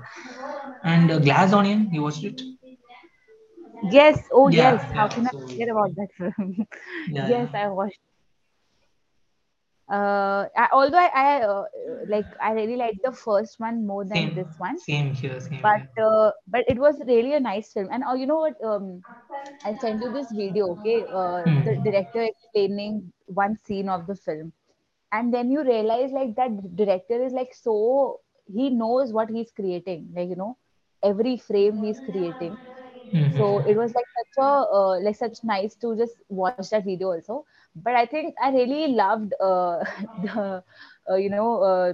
And 0.84 1.10
uh, 1.10 1.18
Glass 1.18 1.52
Onion, 1.52 1.88
you 1.92 2.02
watched 2.02 2.24
it? 2.24 2.40
Yes, 3.82 4.28
oh 4.32 4.48
yes. 4.48 4.82
Yeah, 4.82 4.96
How 4.96 5.08
yeah. 5.08 5.08
can 5.08 5.26
I 5.26 5.30
So 5.30 5.38
forget 5.48 5.68
about 5.70 5.94
that 5.96 6.08
film? 6.16 6.66
yeah, 7.06 7.20
Yes, 7.20 7.48
yeah. 7.52 7.52
I 7.54 7.68
watched 7.68 7.98
Uh, 9.90 10.46
I, 10.56 10.68
although 10.72 10.98
I, 10.98 11.10
I 11.14 11.42
uh, 11.42 11.64
like 12.08 12.26
I 12.40 12.52
really 12.52 12.76
like 12.76 12.96
the 13.02 13.12
first 13.12 13.58
one 13.58 13.86
more 13.86 14.04
than 14.04 14.32
Same, 14.32 14.34
this 14.34 14.54
one, 14.56 14.78
same 14.78 15.14
here, 15.14 15.40
same 15.40 15.60
but 15.62 15.80
here. 15.80 15.90
uh, 16.02 16.30
but 16.48 16.64
it 16.68 16.78
was 16.78 17.00
really 17.06 17.34
a 17.34 17.40
nice 17.40 17.72
film. 17.72 17.88
And 17.90 18.04
uh, 18.04 18.14
you 18.14 18.26
know 18.26 18.38
what? 18.40 18.54
Um, 18.64 19.04
I 19.64 19.74
sent 19.74 20.00
you 20.02 20.10
this 20.10 20.30
video, 20.32 20.68
okay? 20.72 21.06
Uh, 21.12 21.50
the 21.64 21.76
Hmm. 21.76 21.84
director 21.84 22.22
explaining 22.22 23.12
one 23.26 23.56
scene 23.56 23.88
of 23.88 24.06
the 24.06 24.14
film, 24.16 24.52
and 25.12 25.32
then 25.34 25.50
you 25.50 25.62
realize 25.64 26.10
like 26.12 26.34
that 26.36 26.76
director 26.76 27.22
is 27.24 27.32
like 27.32 27.54
so 27.54 28.20
he 28.46 28.70
knows 28.70 29.12
what 29.12 29.30
he's 29.30 29.50
creating, 29.52 30.10
like 30.16 30.28
you 30.28 30.36
know, 30.36 30.56
every 31.02 31.36
frame 31.38 31.76
he's 31.78 32.00
creating 32.00 32.58
so 33.30 33.60
it 33.66 33.76
was 33.76 33.94
like 33.94 34.06
such 34.18 34.42
a 34.44 34.50
uh, 34.78 35.00
like 35.00 35.16
such 35.16 35.38
nice 35.44 35.74
to 35.76 35.96
just 35.96 36.16
watch 36.28 36.62
that 36.62 36.76
video 36.76 37.02
also. 37.04 37.36
But 37.70 37.86
i 37.88 37.96
think 37.98 38.26
i 38.34 38.42
really 38.50 38.88
loved 38.94 39.32
uh, 39.40 39.84
the 40.24 40.62
uh, 41.10 41.14
you 41.16 41.30
know 41.30 41.48
uh, 41.62 41.92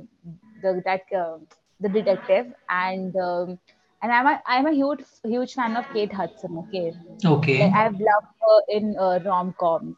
the 0.63 0.83
that 0.85 1.03
uh, 1.17 1.39
the 1.81 1.89
detective. 1.89 2.47
And 2.69 3.15
um, 3.17 3.59
and 4.03 4.13
i'm 4.13 4.27
a 4.27 4.41
i'm 4.47 4.67
a 4.67 4.73
huge 4.73 5.05
huge 5.25 5.55
fan 5.55 5.77
of 5.77 5.85
kate 5.93 6.13
hudson 6.13 6.57
okay? 6.65 6.95
Like 7.59 7.71
Okay. 7.71 7.75
i've 7.75 7.93
loved 8.11 8.33
her 8.47 8.59
in 8.79 8.97
uh, 8.99 9.19
rom-coms. 9.25 9.97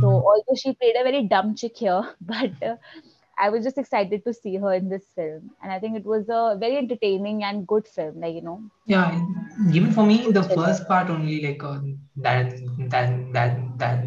So 0.00 0.08
Mhm. 0.08 0.24
although 0.30 0.56
she 0.56 0.72
played 0.74 0.96
a 0.98 1.04
very 1.04 1.22
dumb 1.28 1.54
chick 1.56 1.76
here 1.76 2.02
but 2.20 2.52
uh, 2.62 2.76
i 3.40 3.48
was 3.50 3.64
just 3.64 3.78
excited 3.82 4.24
to 4.24 4.32
see 4.34 4.56
her 4.64 4.72
in 4.74 4.88
this 4.88 5.06
film 5.18 5.50
and 5.62 5.72
i 5.72 5.78
think 5.78 5.96
it 5.96 6.04
was 6.14 6.28
a 6.28 6.56
very 6.64 6.76
entertaining 6.78 7.42
and 7.44 7.66
good 7.66 7.86
film 7.96 8.20
like 8.20 8.34
you 8.34 8.42
know 8.42 8.60
Yeah, 8.86 9.20
even 9.72 9.92
for 9.92 10.04
me, 10.06 10.30
the 10.32 10.42
first 10.42 10.88
part 10.88 11.10
only 11.10 11.40
like 11.46 11.62
uh, 11.62 11.78
that 12.16 12.54
that 12.90 13.32
that 13.32 13.78
that 13.78 14.06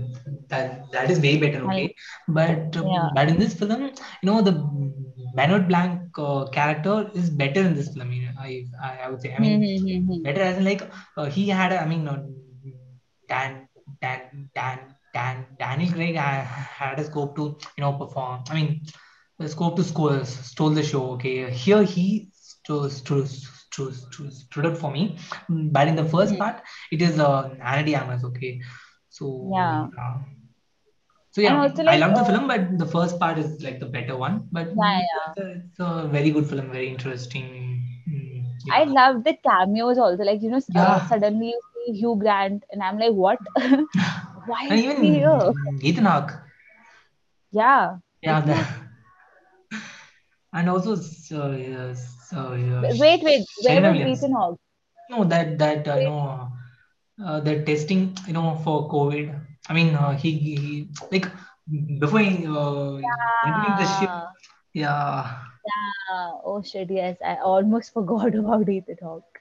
that 0.49 0.91
that 0.91 1.09
is 1.11 1.19
way 1.21 1.37
better. 1.37 1.63
Okay, 1.65 1.95
but 2.27 2.75
yeah 2.75 3.09
um, 3.09 3.11
but 3.13 3.29
in 3.29 3.37
this 3.39 3.53
film, 3.53 3.81
you 3.83 4.27
know, 4.29 4.41
the 4.41 4.53
Benoit 5.35 5.67
Blanc 5.67 6.17
uh, 6.17 6.45
character 6.47 7.09
is 7.13 7.29
better 7.29 7.61
in 7.61 7.75
this 7.75 7.93
film. 7.93 8.11
I, 8.39 8.65
I 8.81 8.91
I 9.05 9.09
would 9.09 9.21
say. 9.21 9.33
I 9.33 9.39
mean, 9.39 9.61
hmm, 9.61 9.77
hmm, 9.83 9.99
hmm. 10.07 10.23
better 10.23 10.41
as 10.41 10.57
in 10.57 10.65
like 10.65 10.83
uh, 11.17 11.25
he 11.25 11.47
had. 11.49 11.71
a- 11.73 11.81
I 11.81 11.87
mean, 11.87 12.07
uh, 12.07 12.21
Dan 13.29 13.67
Dan 14.01 14.49
Dan 14.55 14.79
Dan 15.13 15.45
Daniel 15.59 15.91
Craig 15.93 16.15
had 16.15 16.99
a 16.99 17.03
scope 17.05 17.35
to 17.35 17.43
you 17.77 17.81
know 17.83 17.93
perform. 17.93 18.43
I 18.49 18.53
mean, 18.55 18.81
scope 19.49 19.75
to 19.77 19.83
score 19.83 20.23
stole 20.25 20.69
the 20.71 20.83
show. 20.83 21.11
Okay, 21.13 21.49
here 21.51 21.83
he 21.83 22.29
stood 22.33 22.91
stood 22.91 23.27
stood, 23.27 23.93
stood, 23.93 24.33
stood 24.33 24.65
up 24.65 24.77
for 24.77 24.91
me. 24.91 25.17
Mm, 25.49 25.71
But 25.71 25.87
in 25.87 25.95
the 25.95 26.05
first 26.05 26.37
Hmm. 26.37 26.39
part, 26.39 26.61
it 26.91 27.01
is 27.01 27.19
uh, 27.19 27.55
Ana 27.61 27.83
de 27.83 27.95
Armas. 27.95 28.23
Okay, 28.23 28.61
So 29.09 29.55
Yeah. 29.55 29.87
yeah. 29.97 30.15
So 31.31 31.41
yeah, 31.41 31.61
also 31.61 31.83
I 31.87 31.95
like 31.95 31.97
love 31.97 32.15
the 32.15 32.23
uh, 32.23 32.25
film, 32.25 32.47
but 32.47 32.77
the 32.77 32.85
first 32.85 33.19
part 33.19 33.37
is 33.37 33.61
like 33.63 33.79
the 33.79 33.85
better 33.87 34.17
one. 34.17 34.47
But 34.51 34.69
yeah, 34.75 34.99
yeah. 34.99 35.33
it's 35.35 35.37
a, 35.37 35.51
it's 35.51 35.79
a 35.79 36.07
very 36.11 36.31
good 36.31 36.47
film, 36.47 36.71
very 36.71 36.89
interesting. 36.89 37.83
Mm, 38.09 38.43
I 38.69 38.83
love 38.85 39.23
the 39.23 39.35
cameos 39.35 39.97
also. 39.97 40.23
Like, 40.23 40.41
you 40.41 40.49
know, 40.49 40.61
uh, 40.75 40.99
yeah, 40.99 41.07
suddenly 41.07 41.47
you 41.47 41.61
see 41.73 41.93
Hugh 41.99 42.17
Grant, 42.19 42.63
and 42.71 42.81
I'm 42.83 42.97
like, 42.97 43.13
what? 43.13 43.39
Why 44.45 44.67
and 44.69 44.79
is 44.79 44.85
he 44.97 45.07
here? 45.17 45.53
even 45.57 45.79
Ethan 45.81 46.05
Hawke. 46.05 46.33
Yeah, 47.51 47.97
Yeah, 48.21 48.39
Ethan 48.39 48.47
the, 48.47 48.55
Hawke. 48.55 48.75
And 50.53 50.69
also 50.69 50.95
so, 50.95 51.51
yes, 51.51 52.27
so, 52.29 52.53
yeah, 52.53 52.87
Wait, 52.99 53.23
wait, 53.23 53.45
where 53.61 53.81
Serena 53.81 53.91
was 53.91 53.99
Williams. 54.01 54.05
Ethan 54.05 54.33
Hawke? 54.33 54.59
No, 55.09 55.23
that 55.25 55.57
that 55.59 55.87
uh, 55.87 55.95
you 55.97 56.03
know 56.05 56.49
uh, 57.25 57.39
the 57.41 57.63
testing 57.63 58.15
you 58.27 58.33
know 58.33 58.55
for 58.63 58.89
COVID. 58.89 59.33
I 59.69 59.73
mean, 59.73 59.95
uh, 59.95 60.11
he, 60.17 60.31
he 60.31 60.87
like 61.11 61.27
before 61.99 62.19
he 62.19 62.45
uh, 62.47 62.97
entering 63.45 63.75
the 63.75 63.85
ship. 63.85 64.11
yeah, 64.15 64.27
Yeah, 64.73 65.41
yeah. 65.65 66.31
Oh 66.45 66.61
shit, 66.63 66.89
yes, 66.91 67.17
I 67.25 67.35
almost 67.37 67.93
forgot 67.93 68.35
about 68.35 68.69
Ethan 68.69 68.97
Hawke. 69.01 69.39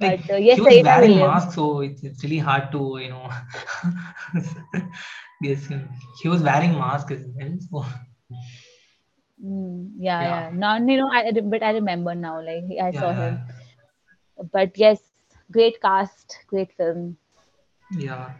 like 0.00 0.16
But 0.16 0.30
uh, 0.30 0.36
he 0.54 0.60
yes, 0.60 0.62
was 0.62 0.68
Serena 0.68 0.82
wearing 0.82 1.18
Williams. 1.18 1.18
mask, 1.18 1.52
so 1.52 1.80
it's 1.80 2.02
it's 2.02 2.22
really 2.22 2.38
hard 2.38 2.70
to 2.72 2.98
you 3.00 3.08
know 3.10 3.28
him. 5.42 5.88
He 6.22 6.28
was 6.28 6.42
wearing 6.42 6.72
mask 6.78 7.10
as 7.12 7.26
well. 7.34 7.56
So 7.70 7.84
Mm, 9.42 9.73
yeah, 10.04 10.24
yeah, 10.24 10.44
yeah. 10.44 10.50
Now, 10.52 10.76
you 10.76 10.96
know, 10.98 11.10
I, 11.12 11.28
I- 11.28 11.40
but 11.40 11.62
I 11.62 11.70
remember 11.72 12.14
now. 12.14 12.40
Like, 12.42 12.64
I 12.80 12.90
yeah, 12.90 13.10
saw 13.10 13.12
him. 13.12 13.40
But 14.52 14.76
yes, 14.78 15.00
great 15.50 15.80
cast, 15.80 16.38
great 16.48 16.72
film. 16.72 17.18
yeah. 17.90 18.30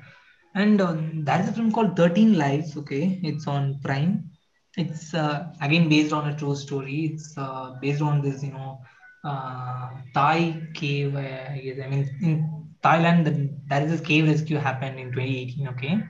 And 0.55 0.81
uh, 0.81 0.97
there 1.15 1.41
is 1.41 1.49
a 1.49 1.53
film 1.53 1.73
called 1.73 1.97
Thirteen 1.97 2.35
Lives. 2.39 2.77
Okay, 2.77 3.21
it's 3.23 3.47
on 3.47 3.81
Prime. 3.85 4.25
It's 4.77 5.15
uh, 5.15 5.47
again 5.61 5.89
based 5.89 6.13
on 6.13 6.29
a 6.29 6.37
true 6.37 6.55
story. 6.57 7.11
It's 7.13 7.37
uh, 7.37 7.75
based 7.81 8.03
on 8.03 8.23
this, 8.23 8.43
you 8.43 8.53
know, 8.53 8.79
uh, 9.25 9.89
Thai 10.15 10.69
cave. 10.75 11.15
Uh, 11.15 11.53
I 11.53 11.61
guess 11.65 11.79
I 11.85 11.89
mean 11.89 12.09
in 12.23 12.67
Thailand, 12.83 13.25
the, 13.25 13.51
there 13.69 13.85
is 13.85 13.91
this 13.93 14.01
cave 14.07 14.27
rescue 14.29 14.59
happened 14.59 14.99
in 14.99 15.13
2018. 15.13 15.69
Okay, 15.69 16.03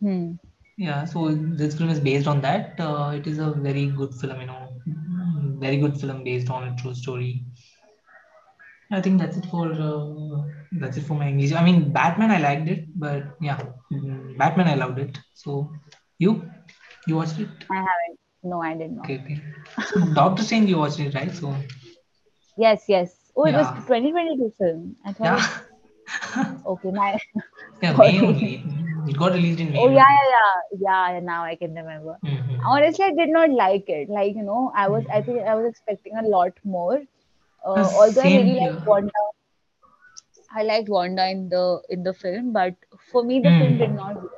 Hmm. 0.00 0.34
Yeah. 0.78 1.04
So 1.04 1.34
this 1.34 1.76
film 1.76 1.90
is 1.90 2.00
based 2.00 2.26
on 2.26 2.40
that. 2.42 2.78
Uh, 2.78 3.12
it 3.14 3.26
is 3.26 3.38
a 3.38 3.50
very 3.50 3.86
good 3.86 4.14
film. 4.14 4.40
You 4.40 4.46
know, 4.46 4.68
very 5.58 5.76
good 5.76 6.00
film 6.00 6.24
based 6.24 6.50
on 6.50 6.68
a 6.68 6.76
true 6.76 6.94
story. 6.94 7.44
I 8.90 9.02
think 9.02 9.20
that's 9.20 9.36
it 9.36 9.46
for 9.46 9.70
uh, 9.72 10.42
that's 10.72 10.96
it 10.96 11.02
for 11.02 11.14
my 11.14 11.28
English. 11.28 11.52
I 11.52 11.64
mean, 11.64 11.92
Batman. 11.92 12.30
I 12.30 12.38
liked 12.38 12.68
it, 12.68 12.86
but 12.98 13.36
yeah, 13.40 13.60
mm, 13.92 14.38
Batman. 14.38 14.68
I 14.68 14.76
loved 14.76 14.98
it. 14.98 15.18
So 15.34 15.70
you, 16.18 16.48
you 17.06 17.16
watched 17.16 17.38
it? 17.38 17.48
I 17.70 17.76
haven't. 17.76 18.18
No, 18.44 18.62
I 18.62 18.74
did 18.74 18.92
not. 18.92 19.04
Okay, 19.04 19.20
okay. 19.24 19.42
So 19.88 20.00
Doctor 20.14 20.42
Strange, 20.44 20.70
you 20.70 20.78
watched 20.78 21.00
it, 21.00 21.14
right? 21.14 21.34
So 21.34 21.54
Yes, 22.56 22.84
yes. 22.88 23.14
Oh, 23.36 23.44
it 23.44 23.52
was 23.52 23.66
yeah, 23.66 23.82
2022 23.86 24.52
film. 24.58 24.96
I 25.04 25.12
thought 25.12 25.64
yeah, 26.36 26.54
okay. 26.66 26.90
My 26.90 27.18
yeah. 27.82 27.96
May 27.96 28.20
only. 28.20 28.64
It 29.08 29.18
got 29.18 29.32
released 29.32 29.60
in 29.60 29.72
May 29.72 29.84
Oh 29.84 29.88
yeah, 29.88 30.02
yeah, 30.18 30.78
yeah, 30.80 31.12
yeah. 31.14 31.20
Now 31.20 31.44
I 31.44 31.54
can 31.56 31.74
remember. 31.74 32.18
Mm-hmm. 32.24 32.58
Honestly, 32.66 33.04
I 33.04 33.12
did 33.12 33.28
not 33.30 33.50
like 33.50 33.88
it. 33.88 34.08
Like 34.08 34.34
you 34.34 34.42
know, 34.42 34.72
I 34.74 34.88
was. 34.88 35.04
I 35.12 35.20
Mm-hmm. 35.20 35.22
think 35.22 35.42
I 35.46 35.54
was 35.54 35.66
expecting 35.68 36.16
a 36.16 36.26
lot 36.28 36.52
more. 36.64 37.00
Uh, 37.66 37.70
Uh, 37.76 37.88
although 38.02 38.22
I 38.22 38.28
really 38.28 38.58
like. 38.60 38.74
Wanda. 38.86 39.10
I 40.50 40.62
liked 40.62 40.88
Wanda 40.88 41.28
in 41.28 41.48
the 41.48 41.82
in 41.88 42.02
the 42.02 42.12
film, 42.12 42.52
but 42.52 42.74
for 43.10 43.22
me, 43.24 43.40
the 43.40 43.52
film 43.52 43.76
did 43.78 43.90
Mm. 43.90 43.94
not. 43.94 44.16
work. 44.16 44.32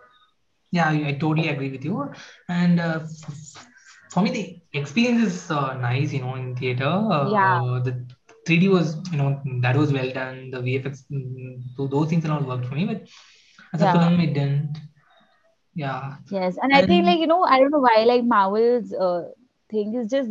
Yeah, 0.73 0.89
I, 0.91 1.13
totally 1.21 1.49
agree 1.49 1.71
with 1.71 1.85
you. 1.85 2.11
And 2.49 2.81
uh, 2.81 3.01
for 4.11 4.23
me, 4.23 4.31
the 4.31 4.79
experience 4.79 5.23
is 5.23 5.51
uh, 5.51 5.75
nice. 5.79 6.13
You 6.13 6.21
know, 6.21 6.35
in 6.37 6.57
theater, 6.57 6.85
Yeah, 7.21 7.61
uh, 7.65 7.81
the 7.81 8.07
3D 8.47 8.69
was, 8.69 8.97
you 9.11 9.19
know, 9.19 9.41
that 9.63 9.77
was 9.77 9.93
well 9.93 10.11
done. 10.11 10.51
The 10.51 10.61
VFX, 10.61 11.05
mm, 11.13 11.63
so 11.77 11.87
those 11.87 12.09
things 12.09 12.25
are 12.25 12.29
not 12.29 12.47
worked 12.47 12.67
for 12.67 12.75
me. 12.75 12.85
But 12.87 13.03
as 13.73 13.83
a 13.83 13.87
yeah. 13.87 13.93
film, 13.93 14.21
it 14.21 14.35
didn't. 14.35 14.79
Yeah, 15.75 16.17
Yes, 16.31 16.57
and 16.63 16.73
I 16.75 16.83
think 16.83 17.07
like 17.07 17.19
you 17.19 17.27
know 17.27 17.43
I 17.45 17.59
don't 17.59 17.71
know 17.71 17.81
why 17.81 18.05
like 18.07 18.25
Marvel's 18.25 18.93
uh, 18.93 19.29
thing 19.71 19.95
is 19.95 20.11
just 20.11 20.31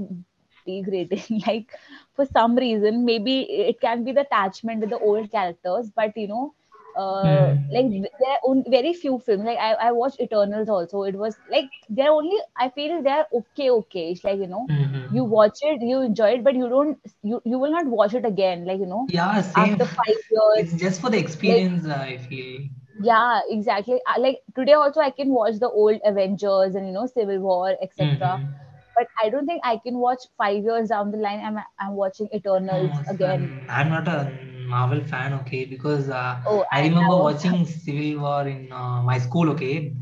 degrading. 0.66 1.42
like 1.48 1.72
for 2.16 2.26
some 2.26 2.56
reason, 2.56 3.06
maybe 3.06 3.42
it 3.42 3.80
can 3.82 4.04
be 4.04 4.12
the 4.14 4.22
attachment 4.22 4.82
with 4.82 4.90
the 4.90 5.00
old 5.00 5.32
characters, 5.32 5.92
but 5.96 6.16
you 6.16 6.28
know, 6.28 6.54
uh, 6.96 7.24
mm, 7.26 7.72
like 7.72 7.90
there 7.92 8.32
are 8.32 8.40
on- 8.46 8.66
very 8.70 8.94
few 8.94 9.20
films. 9.20 9.44
Like 9.44 9.58
I 9.58 9.74
I 9.90 9.92
watched 9.92 10.22
Eternals 10.22 10.70
also. 10.70 11.04
It 11.04 11.16
was 11.16 11.38
like 11.52 11.70
they're 11.90 12.12
only 12.12 12.38
I 12.58 12.70
feel 12.70 13.02
they're 13.04 13.28
okay 13.42 13.70
okay. 13.72 14.12
It's 14.12 14.24
like 14.24 14.40
you 14.40 14.48
know 14.48 14.72
you 15.10 15.24
mm-hmm. 15.24 15.30
watch 15.38 15.60
it, 15.62 15.82
you 15.82 16.02
enjoy 16.02 16.32
it, 16.40 16.44
but 16.44 16.56
you 16.56 16.70
don't 16.70 16.98
you 17.24 17.42
you 17.46 17.60
will 17.60 17.72
not 17.72 17.88
watch 17.88 18.14
it 18.14 18.26
again. 18.26 18.66
Like 18.66 18.80
you 18.80 18.86
know 18.88 19.06
yeah, 19.10 19.42
same. 19.42 19.74
after 19.74 19.86
five 19.86 20.20
years. 20.32 20.72
It's 20.72 20.82
just 20.82 21.02
for 21.02 21.10
the 21.10 21.18
Like 21.18 21.26
experience. 21.26 21.86
I 21.88 22.18
feel. 22.18 22.70
Yeah, 23.00 23.42
exactly. 23.50 24.02
Like 24.20 24.42
today 24.56 24.74
also 24.74 25.02
I 25.02 25.12
can 25.12 25.30
watch 25.30 25.60
the 25.60 25.70
old 25.70 26.02
Avengers 26.06 26.76
and 26.76 26.88
you 26.88 26.94
know 26.94 27.08
Civil 27.08 27.40
War, 27.42 27.76
etc. 27.82 28.00
Mm-hmm. 28.00 28.60
But 28.96 29.08
I 29.24 29.30
don't 29.30 29.48
think 29.48 29.62
I 29.66 29.78
can 29.78 29.98
watch 30.00 30.24
five 30.38 30.64
years 30.64 30.90
down 30.90 31.12
the 31.12 31.18
line. 31.18 31.40
I'm 31.42 31.60
I'm 31.80 31.96
watching 31.96 32.30
Eternals 32.34 33.02
No, 33.02 33.06
again. 33.10 33.54
I'm, 33.68 33.90
not 33.90 34.08
a 34.08 34.38
Marvel 34.68 35.04
fan, 35.04 35.34
okay, 35.42 35.66
because 35.66 36.10
uh, 36.10 36.40
Oh, 36.46 36.66
I 36.72 36.82
I 36.82 36.88
remember 36.88 37.18
know. 37.18 37.18
watching 37.18 37.66
Civil 37.66 38.22
War 38.22 38.48
in 38.48 38.72
uh, 38.72 39.02
my 39.02 39.18
school, 39.18 39.50
okay. 39.52 39.96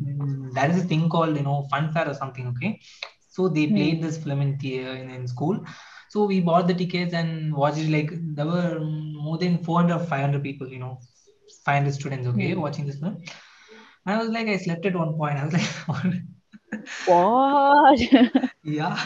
There 0.53 0.69
is 0.69 0.83
a 0.83 0.87
thing 0.87 1.09
called, 1.09 1.35
you 1.37 1.43
know, 1.43 1.67
fun 1.71 1.91
fair 1.93 2.09
or 2.09 2.13
something, 2.13 2.47
okay. 2.47 2.79
So 3.29 3.47
they 3.49 3.67
Hmm. 3.69 3.87
played 3.87 4.01
this 4.03 4.17
film 4.17 4.41
in 4.41 4.57
the 4.57 4.79
in, 4.79 5.09
in 5.09 5.27
school. 5.27 5.63
So 6.09 6.25
we 6.25 6.41
bought 6.41 6.67
the 6.67 6.73
tickets 6.73 7.13
and 7.13 7.53
watched 7.55 7.77
it. 7.79 7.89
Like 7.89 8.11
there 8.35 8.45
were 8.47 8.79
more 8.81 9.37
than 9.37 9.63
400 9.63 9.95
or 9.95 10.05
500 10.05 10.43
people, 10.43 10.67
you 10.67 10.79
know, 10.79 10.99
500 11.67 11.95
students, 11.95 12.27
okay, 12.33 12.53
Hmm. 12.53 12.61
watching 12.65 12.87
this 12.87 12.99
film. 12.99 13.17
I 14.05 14.17
was 14.17 14.29
like, 14.29 14.47
I 14.47 14.57
slept 14.57 14.85
at 14.87 14.95
one 14.95 15.15
point. 15.17 15.37
I 15.39 15.45
was 15.45 15.53
like, 15.53 16.13
what? 17.05 17.99
Yeah, 18.63 18.97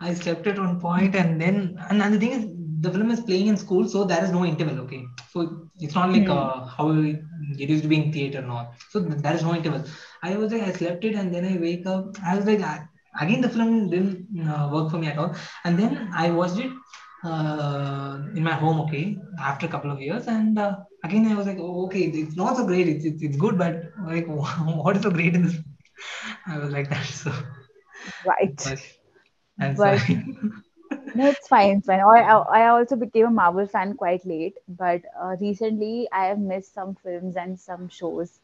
I 0.00 0.14
slept 0.14 0.46
at 0.46 0.58
one 0.58 0.80
point, 0.80 1.14
and 1.16 1.40
then 1.40 1.76
and, 1.90 2.02
and 2.02 2.14
the 2.14 2.18
thing 2.20 2.32
is, 2.32 2.44
the 2.80 2.90
film 2.90 3.10
is 3.10 3.20
playing 3.20 3.48
in 3.48 3.56
school, 3.56 3.88
so 3.88 4.04
there 4.04 4.24
is 4.24 4.30
no 4.32 4.44
interval. 4.44 4.78
Okay, 4.84 5.04
so 5.32 5.68
it's 5.80 5.94
not 5.94 6.10
like 6.10 6.28
Hmm. 6.28 6.30
uh, 6.30 6.66
how 6.66 6.90
it 6.92 7.68
used 7.68 7.82
to 7.82 7.88
be 7.88 7.96
in 8.02 8.12
theater 8.12 8.42
now. 8.42 8.72
So 8.90 9.04
th- 9.04 9.20
there 9.22 9.34
is 9.34 9.42
no 9.42 9.54
interval. 9.54 9.84
I 10.22 10.36
was 10.36 10.52
like, 10.52 10.62
I 10.62 10.72
slept 10.72 11.04
it, 11.04 11.14
and 11.16 11.34
then 11.34 11.44
I 11.44 11.56
wake 11.58 11.86
up. 11.86 12.16
I 12.24 12.36
was 12.36 12.46
like, 12.46 12.60
I, 12.62 12.86
again, 13.20 13.40
the 13.42 13.48
film 13.50 13.90
didn't 13.90 14.48
uh, 14.48 14.70
work 14.72 14.90
for 14.90 14.98
me 14.98 15.08
at 15.08 15.18
all. 15.18 15.34
And 15.64 15.78
then 15.78 16.10
I 16.14 16.30
watched 16.30 16.58
it 16.58 16.72
uh, 17.24 18.18
in 18.34 18.42
my 18.42 18.52
home. 18.54 18.80
Okay, 18.82 19.18
after 19.38 19.66
a 19.66 19.68
couple 19.68 19.90
of 19.90 20.00
years, 20.00 20.26
and 20.28 20.58
uh, 20.58 20.76
again 21.04 21.26
I 21.26 21.34
was 21.34 21.46
like, 21.46 21.58
oh, 21.60 21.86
okay, 21.86 22.02
it's 22.04 22.36
not 22.36 22.56
so 22.56 22.66
great. 22.66 22.88
It's 22.88 23.04
it's, 23.04 23.22
it's 23.22 23.36
good, 23.36 23.58
but 23.58 23.82
like, 24.04 24.26
what 24.84 24.96
is 24.96 25.02
so 25.02 25.10
great 25.10 25.34
in 25.34 25.42
this? 25.44 25.56
I 26.46 26.58
was 26.58 26.72
like 26.72 26.90
that. 26.90 27.06
So. 27.22 27.32
Right. 28.24 28.60
Gosh, 28.62 28.98
I'm 29.60 29.76
But 29.76 30.02
no, 31.14 31.28
it's 31.28 31.48
fine. 31.48 31.78
It's 31.78 31.86
fine. 31.86 32.00
I, 32.00 32.20
I 32.22 32.68
also 32.68 32.96
became 32.96 33.26
a 33.26 33.30
Marvel 33.30 33.66
fan 33.66 33.94
quite 33.94 34.24
late, 34.26 34.56
but 34.68 35.02
uh, 35.20 35.36
recently 35.40 36.08
I 36.12 36.26
have 36.26 36.38
missed 36.38 36.74
some 36.74 36.94
films 36.94 37.36
and 37.36 37.58
some 37.58 37.88
shows. 37.88 38.38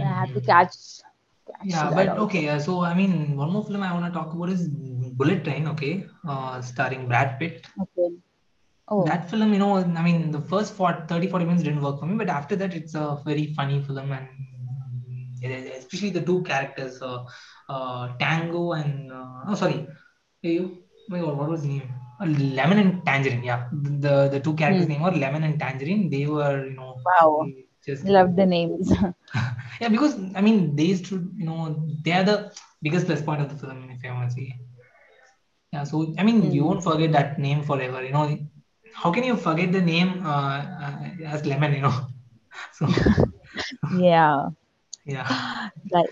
I 0.00 0.04
have 0.20 0.32
to 0.32 0.40
Mhm. 0.40 0.42
catch 0.42 0.74
catch 0.76 1.02
Yeah, 1.64 1.90
but 1.90 2.08
okay. 2.18 2.48
Uh, 2.48 2.58
so 2.58 2.82
I 2.82 2.94
mean, 2.94 3.36
one 3.36 3.50
more 3.52 3.64
film 3.64 3.82
I 3.82 3.92
want 3.92 4.06
to 4.12 4.18
talk 4.18 4.32
about 4.32 4.48
is 4.50 4.68
Bullet 4.68 5.44
Train. 5.44 5.68
Okay, 5.68 6.06
uh, 6.26 6.60
starring 6.60 7.08
Brad 7.08 7.38
Pitt. 7.38 7.66
Okay. 7.80 8.16
Oh. 8.88 9.04
That 9.04 9.30
film, 9.30 9.52
you 9.52 9.60
know, 9.60 9.76
I 9.76 10.02
mean, 10.02 10.32
the 10.32 10.40
first 10.40 10.74
40, 10.74 11.06
30, 11.06 11.28
40 11.28 11.44
minutes 11.44 11.62
didn't 11.62 11.80
work 11.80 12.00
for 12.00 12.06
me, 12.06 12.16
but 12.16 12.28
after 12.28 12.56
that, 12.56 12.74
it's 12.74 12.94
a 12.94 13.22
very 13.24 13.54
funny 13.54 13.80
film, 13.84 14.10
and 14.10 14.28
especially 15.42 16.10
the 16.10 16.20
two 16.20 16.42
characters, 16.42 17.00
uh, 17.00 17.24
uh, 17.68 18.08
Tango 18.18 18.72
and 18.72 19.12
uh, 19.12 19.44
oh, 19.46 19.54
sorry, 19.54 19.86
hey, 20.42 20.54
you, 20.54 20.78
oh 20.82 21.04
my 21.08 21.20
God, 21.20 21.38
what 21.38 21.48
was 21.48 21.62
the 21.62 21.68
name? 21.68 21.94
Uh, 22.20 22.26
Lemon 22.26 22.78
and 22.78 23.06
Tangerine. 23.06 23.44
Yeah, 23.44 23.68
the 23.72 24.28
the 24.28 24.40
two 24.40 24.54
characters' 24.54 24.86
Hmm. 24.86 24.92
name 24.92 25.02
were 25.02 25.12
Lemon 25.12 25.44
and 25.44 25.58
Tangerine. 25.58 26.10
They 26.10 26.26
were, 26.26 26.66
you 26.66 26.74
know, 26.74 26.96
Wow. 27.04 27.46
Just 27.90 28.06
Love 28.06 28.36
the 28.36 28.46
names. 28.46 28.92
yeah, 29.80 29.88
because 29.88 30.14
I 30.34 30.40
mean, 30.40 30.76
they 30.76 30.84
used 30.84 31.06
to, 31.06 31.16
you 31.36 31.46
know, 31.46 31.86
they 32.04 32.12
are 32.12 32.24
the 32.24 32.52
biggest 32.82 33.06
plus 33.06 33.22
point 33.22 33.42
of 33.42 33.50
the 33.50 33.56
film, 33.56 33.90
if 33.90 34.04
I 34.04 34.12
want 34.12 34.30
to 34.30 34.36
say. 34.36 34.60
Yeah, 35.72 35.84
so 35.84 36.14
I 36.18 36.22
mean, 36.24 36.50
you 36.50 36.64
Hmm. 36.64 36.64
won't 36.64 36.82
forget 36.82 37.12
that 37.12 37.38
name 37.38 37.62
forever. 37.62 38.02
You 38.04 38.12
know, 38.12 38.38
how 38.94 39.12
can 39.12 39.24
you 39.24 39.36
forget 39.36 39.72
the 39.72 39.80
name 39.80 40.24
uh, 40.26 40.60
uh, 40.84 40.98
as 41.26 41.46
Lemon? 41.46 41.74
You 41.74 41.82
know, 41.82 41.94
so 42.72 42.86
Yeah. 43.90 44.50
yeah, 45.04 45.26
like 45.92 46.10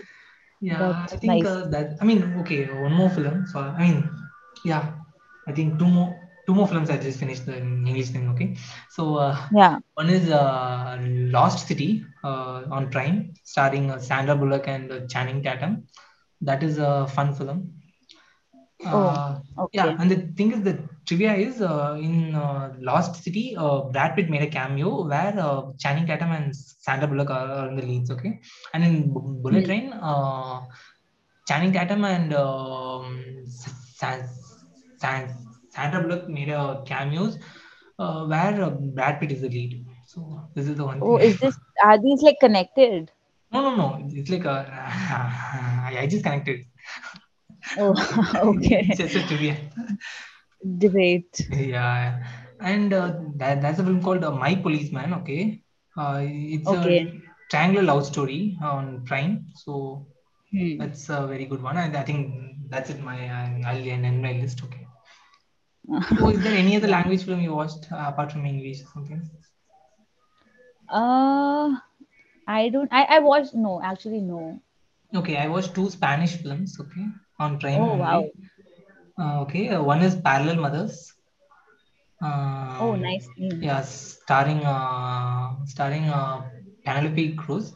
yeah. 0.61 1.07
I 1.11 1.17
think 1.17 1.45
nice. 1.45 1.45
uh, 1.45 1.67
that. 1.69 1.97
I 2.01 2.05
mean, 2.05 2.35
okay, 2.41 2.65
one 2.71 2.93
more 2.93 3.09
film. 3.09 3.45
So 3.47 3.59
I 3.59 3.79
mean, 3.87 4.09
yeah, 4.63 4.93
I 5.47 5.51
think 5.53 5.79
two 5.79 5.87
more, 5.87 6.18
two 6.49 6.55
more 6.59 6.67
films 6.67 6.89
I 6.89 6.97
just 6.97 7.19
finished 7.19 7.45
the 7.47 7.57
English 7.91 8.09
thing. 8.09 8.29
Okay, 8.35 8.57
so 8.97 9.17
uh, 9.17 9.37
Yeah. 9.51 9.79
one 9.95 10.09
is 10.09 10.29
uh, 10.29 10.97
Lost 11.37 11.67
City 11.67 12.05
uh, 12.23 12.63
on 12.71 12.89
Prime, 12.91 13.33
starring 13.43 13.91
uh, 13.91 13.99
Sandra 13.99 14.35
Bullock 14.35 14.67
and 14.67 14.91
uh, 14.91 15.07
Channing 15.07 15.43
Tatum. 15.43 15.87
That 16.41 16.63
is 16.63 16.79
a 16.79 17.07
fun 17.07 17.35
film. 17.35 17.73
Oh, 18.91 19.13
Uh, 19.15 19.39
yeah, 19.73 19.95
and 19.99 20.09
the 20.09 20.19
thing 20.37 20.51
is, 20.53 20.63
the 20.63 20.87
trivia 21.05 21.33
is 21.35 21.61
uh, 21.61 21.97
in 22.01 22.35
uh, 22.35 22.73
Lost 22.79 23.23
City, 23.23 23.55
uh, 23.57 23.81
Brad 23.93 24.15
Pitt 24.15 24.29
made 24.29 24.41
a 24.43 24.47
cameo 24.47 25.05
where 25.07 25.37
uh, 25.39 25.63
Channing 25.77 26.07
Tatum 26.07 26.31
and 26.31 26.55
Sandra 26.55 27.07
Bullock 27.07 27.29
are, 27.29 27.47
are 27.51 27.69
in 27.69 27.75
the 27.75 27.85
leads. 27.85 28.09
Okay, 28.11 28.39
and 28.73 28.83
in 28.83 29.13
Bu- 29.13 29.41
Bullet 29.43 29.65
Hmm. 29.65 29.65
Train, 29.65 29.93
uh, 29.93 30.61
Channing 31.47 31.73
Tatum 31.73 32.05
and 32.05 32.33
um, 32.33 33.45
San, 33.47 34.27
San, 34.97 35.29
Sandra 35.69 36.01
Bullock 36.01 36.29
made 36.29 36.49
a 36.49 36.83
cameos 36.85 37.37
uh, 37.99 38.25
where 38.25 38.61
uh, 38.63 38.69
Brad 38.71 39.19
Pitt 39.19 39.31
is 39.31 39.41
the 39.41 39.49
lead. 39.49 39.85
So 40.05 40.49
this 40.55 40.67
is 40.67 40.77
the 40.77 40.85
one 40.85 41.01
Oh, 41.01 41.17
is 41.17 41.39
this 41.39 41.57
are 41.83 42.01
these 42.01 42.21
like 42.21 42.39
connected? 42.39 43.11
no, 43.51 43.61
no, 43.61 43.75
no. 43.75 44.07
It's 44.11 44.29
like 44.29 44.45
a, 44.45 44.65
I 45.97 46.07
just 46.09 46.23
connected. 46.23 46.65
Oh, 47.77 47.95
okay. 48.57 48.85
It's 48.87 48.97
just 48.97 49.15
a 49.15 49.21
trivia. 49.27 49.57
Great. 50.79 51.51
Yeah, 51.51 52.23
and 52.59 52.93
uh, 52.93 53.19
that 53.37 53.61
that's 53.61 53.79
a 53.79 53.83
film 53.83 54.01
called 54.01 54.23
uh, 54.23 54.31
My 54.31 54.55
Policeman. 54.55 55.13
Okay, 55.15 55.63
uh, 55.97 56.21
it's 56.23 56.71
Okay. 56.73 57.09
a 57.11 57.21
triangular 57.49 57.85
love 57.85 58.05
story 58.05 58.57
on 58.61 59.03
Prime. 59.05 59.47
So 59.55 60.07
Hmm. 60.51 60.79
that's 60.79 61.09
a 61.09 61.27
very 61.27 61.45
good 61.45 61.61
one, 61.63 61.77
and 61.77 61.95
I 61.97 62.03
think 62.03 62.69
that's 62.69 62.89
it. 62.91 63.01
My 63.01 63.17
uh, 63.29 63.67
I'll 63.69 63.89
end 63.89 64.21
my 64.21 64.33
list. 64.33 64.63
Okay. 64.63 64.85
So 66.17 66.29
is 66.29 66.43
there 66.43 66.53
any 66.55 66.75
other 66.75 66.87
language 66.87 67.23
film 67.23 67.39
you 67.41 67.55
watched 67.55 67.91
uh, 67.91 68.05
apart 68.09 68.31
from 68.31 68.45
English 68.45 68.81
or 68.83 68.87
something? 68.93 69.27
Uh, 70.89 71.77
I 72.47 72.69
don't. 72.69 72.91
I 72.91 73.03
I 73.05 73.19
watched. 73.19 73.53
No, 73.55 73.81
actually, 73.81 74.21
no. 74.21 74.61
Okay, 75.13 75.37
I 75.37 75.47
watched 75.47 75.75
two 75.75 75.87
Spanish 75.91 76.37
films. 76.37 76.79
Okay, 76.79 77.05
on 77.37 77.59
Prime 77.59 77.83
Oh, 77.83 77.95
wow. 77.97 78.29
Uh, 79.17 79.41
okay, 79.41 79.69
uh, 79.69 79.83
one 79.83 80.01
is 80.01 80.15
Parallel 80.15 80.55
Mothers. 80.61 81.13
Oh, 82.79 82.95
Um, 82.95 82.95
nice 82.95 83.29
yeah, 83.61 83.81
starring 83.81 84.59
uh, 84.65 85.65
starring 85.65 86.03
uh, 86.09 86.49
Penelope 86.85 87.35
Cruz. 87.35 87.73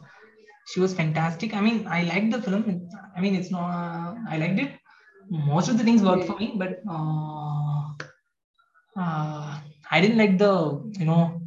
She 0.66 0.80
was 0.80 0.94
fantastic. 0.94 1.54
I 1.54 1.60
mean, 1.60 1.86
I 1.86 2.02
liked 2.04 2.30
the 2.30 2.42
film. 2.42 2.88
I 3.16 3.20
mean, 3.20 3.34
it's 3.34 3.50
not. 3.50 3.68
Uh, 3.70 4.14
I 4.28 4.36
liked 4.38 4.60
it. 4.60 4.72
Most 5.30 5.68
of 5.70 5.78
the 5.78 5.84
things 5.84 6.02
worked 6.02 6.24
for 6.24 6.36
me, 6.36 6.54
but 6.56 6.80
uh, 6.88 7.63
uh, 8.96 9.58
I 9.90 10.00
didn't 10.00 10.18
like 10.18 10.38
the 10.38 10.52
you 10.98 11.06
know 11.06 11.40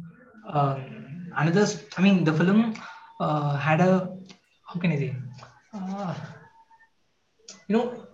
um, 0.52 1.30
another. 1.36 1.66
I 1.96 2.02
mean, 2.02 2.24
the 2.24 2.32
film 2.32 2.74
uh, 3.20 3.56
had 3.56 3.80
a 3.80 3.92
how 4.66 4.80
can 4.80 4.92
I 4.92 4.96
say? 4.96 5.14
Uh, 5.72 6.14
you 7.68 7.76
know 7.76 8.06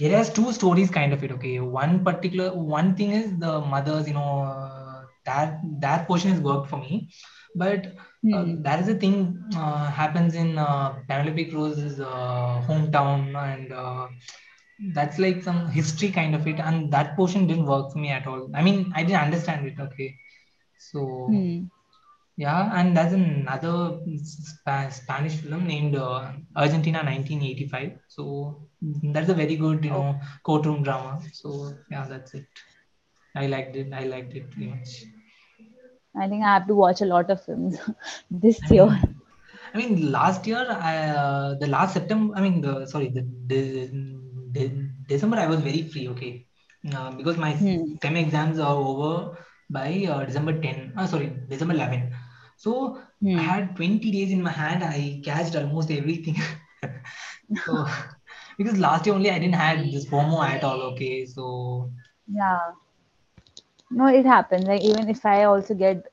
it 0.00 0.10
has 0.12 0.32
two 0.32 0.52
stories 0.52 0.90
kind 0.90 1.12
of 1.12 1.22
it 1.24 1.32
okay 1.32 1.58
one 1.60 2.04
particular 2.04 2.48
one 2.54 2.94
thing 2.96 3.10
is 3.12 3.26
the 3.38 3.52
mothers 3.72 4.06
you 4.08 4.14
know 4.14 4.32
uh, 4.52 5.02
that 5.24 5.60
that 5.80 6.06
portion 6.06 6.30
has 6.30 6.40
worked 6.40 6.68
for 6.68 6.78
me 6.78 7.08
but 7.54 7.86
uh, 8.32 8.44
Hmm. 8.44 8.62
that 8.66 8.80
is 8.80 8.88
a 8.88 8.94
thing 8.94 9.16
uh, 9.56 9.86
happens 9.90 10.34
in 10.34 10.58
uh, 10.58 10.90
Penelope 11.08 11.44
Cruz's 11.46 12.00
uh, 12.00 12.62
hometown 12.68 13.34
and 13.36 13.72
uh, 13.72 14.06
that's 14.94 15.18
like 15.18 15.42
some 15.42 15.68
history 15.70 16.10
kind 16.10 16.34
of 16.34 16.46
it 16.46 16.58
and 16.60 16.92
that 16.92 17.16
portion 17.16 17.46
didn't 17.46 17.66
work 17.66 17.92
for 17.92 17.98
me 17.98 18.10
at 18.10 18.26
all 18.26 18.50
I 18.54 18.62
mean 18.62 18.92
I 18.94 19.02
didn't 19.04 19.22
understand 19.22 19.66
it 19.66 19.78
okay 19.80 20.16
so 20.78 21.00
Hmm. 21.26 21.66
yeah, 22.36 22.70
and 22.78 22.96
there's 22.96 23.12
another 23.12 23.98
Spa- 24.22 24.88
Spanish 24.90 25.36
film 25.36 25.66
named 25.66 25.96
uh, 25.96 26.32
Argentina 26.56 27.02
1985. 27.02 27.92
So 28.08 28.68
that's 29.02 29.28
a 29.28 29.34
very 29.34 29.56
good, 29.56 29.84
you 29.84 29.90
know, 29.90 30.18
courtroom 30.44 30.82
drama. 30.82 31.20
So 31.32 31.74
yeah, 31.90 32.06
that's 32.08 32.34
it. 32.34 32.46
I 33.34 33.46
liked 33.46 33.76
it. 33.76 33.92
I 33.92 34.04
liked 34.04 34.34
it 34.34 34.50
pretty 34.50 34.68
much. 34.70 35.04
I 36.16 36.28
think 36.28 36.44
I 36.44 36.54
have 36.54 36.66
to 36.68 36.74
watch 36.74 37.00
a 37.00 37.06
lot 37.06 37.30
of 37.30 37.42
films 37.44 37.78
this 38.30 38.62
I 38.64 38.70
year. 38.70 38.88
mean, 38.88 39.20
I 39.74 39.78
mean, 39.78 40.12
last 40.12 40.46
year, 40.46 40.66
I, 40.68 41.08
uh, 41.08 41.54
the 41.54 41.66
last 41.66 41.94
September, 41.94 42.34
I 42.36 42.40
mean, 42.40 42.60
the 42.60 42.86
sorry, 42.86 43.08
the, 43.08 43.22
the, 43.46 43.88
the 44.52 44.68
December, 45.08 45.38
I 45.38 45.46
was 45.46 45.60
very 45.60 45.82
free. 45.88 46.08
Okay, 46.08 46.46
uh, 46.94 47.10
because 47.12 47.36
my 47.36 47.52
Hmm. 47.58 47.94
SEM 48.02 48.16
exams 48.16 48.58
are 48.58 48.74
over 48.74 49.38
by 49.70 49.88
uh, 50.10 50.24
December 50.24 50.60
10. 50.60 50.92
Uh, 50.96 51.06
sorry, 51.06 51.28
December 51.48 51.74
11. 51.74 52.14
So 52.56 53.00
I 53.34 53.40
Hmm. 53.40 53.52
had 53.52 53.76
20 53.76 54.10
days 54.12 54.30
in 54.32 54.42
my 54.42 54.50
hand. 54.52 54.84
I 54.84 55.20
catched 55.24 55.56
almost 55.56 55.90
everything. 55.90 56.36
so 57.66 57.86
because 58.58 58.78
last 58.78 59.06
year 59.06 59.14
only 59.14 59.30
I 59.30 59.38
didn't 59.38 59.54
had 59.54 59.90
this 59.92 60.06
FOMO 60.06 60.44
at 60.46 60.64
all. 60.64 60.82
Okay, 60.92 61.26
so 61.26 61.90
Yeah. 62.26 62.72
No, 63.90 64.06
it 64.08 64.26
happens. 64.26 64.66
Like 64.66 64.82
even 64.82 65.08
if 65.08 65.24
I 65.24 65.44
also 65.44 65.74
get 65.74 66.04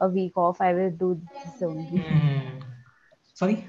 a 0.00 0.08
week 0.08 0.36
off, 0.36 0.60
I 0.60 0.72
will 0.74 0.90
do 0.90 1.20
this 1.44 1.62
only. 1.62 2.04
mm, 2.10 2.60
sorry. 3.34 3.66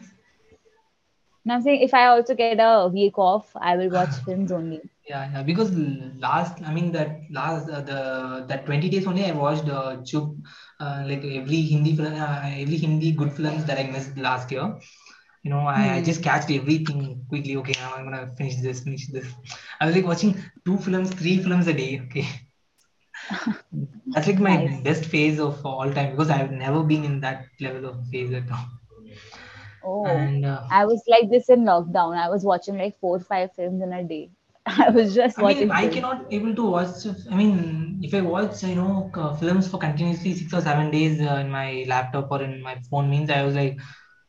Now 1.45 1.56
I'm 1.56 1.62
saying 1.62 1.82
if 1.82 1.93
I 1.93 2.08
also 2.08 2.36
get 2.36 2.58
a 2.60 2.88
week 2.88 3.17
off, 3.17 3.47
I 3.56 3.75
will 3.77 3.89
watch 3.89 4.19
films 4.25 4.51
only. 4.51 4.82
Yeah, 5.10 5.29
yeah, 5.34 5.43
because 5.43 5.71
last, 6.19 6.62
I 6.63 6.73
mean 6.73 6.91
that 6.93 7.21
last 7.32 7.69
uh, 7.69 7.82
the 7.82 8.45
that 8.47 8.65
20 8.65 8.89
days 8.89 9.06
only 9.08 9.25
I 9.25 9.32
watched 9.32 9.67
uh, 9.69 9.97
Chup, 10.03 10.29
uh, 10.79 11.03
like 11.08 11.23
every 11.25 11.62
Hindi 11.71 11.95
film, 11.95 12.13
uh, 12.13 12.41
every 12.63 12.77
Hindi 12.77 13.12
good 13.12 13.32
films 13.34 13.65
that 13.65 13.79
I 13.79 13.84
missed 13.91 14.17
last 14.17 14.51
year. 14.51 14.75
You 15.43 15.51
know, 15.51 15.60
I, 15.60 15.95
I 15.95 16.01
Hmm. 16.01 16.10
just 16.10 16.23
catched 16.23 16.51
everything 16.51 17.25
quickly. 17.29 17.58
Okay, 17.58 17.73
now 17.79 17.93
I'm 17.95 18.06
gonna 18.06 18.29
finish 18.38 18.58
this, 18.62 18.84
finish 18.84 19.08
this. 19.08 19.27
I 19.82 19.86
was 19.88 19.95
like 19.95 20.06
watching 20.06 20.36
two 20.65 20.77
films, 20.77 21.12
three 21.13 21.38
films 21.43 21.67
a 21.67 21.73
day. 21.73 22.01
Okay, 22.06 22.27
that's 24.13 24.27
like 24.27 24.39
my 24.39 24.58
Nice. 24.58 24.82
best 24.84 25.06
phase 25.06 25.39
of 25.39 25.65
all 25.65 25.91
time 25.93 26.12
because 26.12 26.29
I've 26.29 26.51
never 26.51 26.84
been 26.84 27.03
in 27.03 27.19
that 27.21 27.45
level 27.60 27.86
of 27.89 28.08
phase 28.12 28.34
at 28.34 28.51
all. 28.51 28.65
Oh, 29.84 30.06
And 30.06 30.46
uh, 30.46 30.63
I 30.69 30.86
was 30.86 31.04
like 31.08 31.30
this 31.30 31.50
in 31.50 31.63
lockdown. 31.65 32.17
I 32.17 32.30
was 32.30 32.43
watching 32.43 32.78
like 32.78 33.00
four, 33.00 33.19
five 33.19 33.54
films 33.54 33.82
in 33.84 33.93
a 33.93 34.04
day. 34.04 34.32
I 34.65 34.89
was 34.89 35.13
just 35.13 35.38
I 35.38 35.43
mean, 35.43 35.67
I 35.72 35.88
films. 35.88 35.88
cannot 35.88 36.32
able 36.32 36.54
to 36.56 36.63
watch. 36.69 37.06
I 37.32 37.36
mean, 37.36 38.00
if 38.04 38.13
I 38.13 38.22
watch, 38.22 38.62
you 38.63 38.76
know, 38.76 39.10
films 39.39 39.67
for 39.67 39.80
continuously 39.80 40.34
six 40.36 40.54
or 40.54 40.62
seven 40.62 40.91
days 40.91 41.19
uh, 41.22 41.36
in 41.38 41.50
my 41.50 41.86
laptop 41.88 42.32
or 42.32 42.43
in 42.43 42.62
my 42.62 42.80
phone, 42.89 43.10
means 43.10 43.32
I 43.32 43.43
was 43.43 43.56
like, 43.56 43.80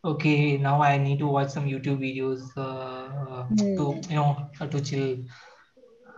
okay, 0.05 0.57
now 0.57 0.81
I 0.83 0.97
need 0.99 1.19
to 1.19 1.27
watch 1.27 1.51
some 1.51 1.67
YouTube 1.67 1.99
videos 2.01 2.40
uh, 2.57 3.49
to, 3.77 3.85
Hmm. 3.85 4.09
you 4.09 4.17
know, 4.17 4.51
uh, 4.61 4.67
to 4.67 4.81
chill. 4.81 5.19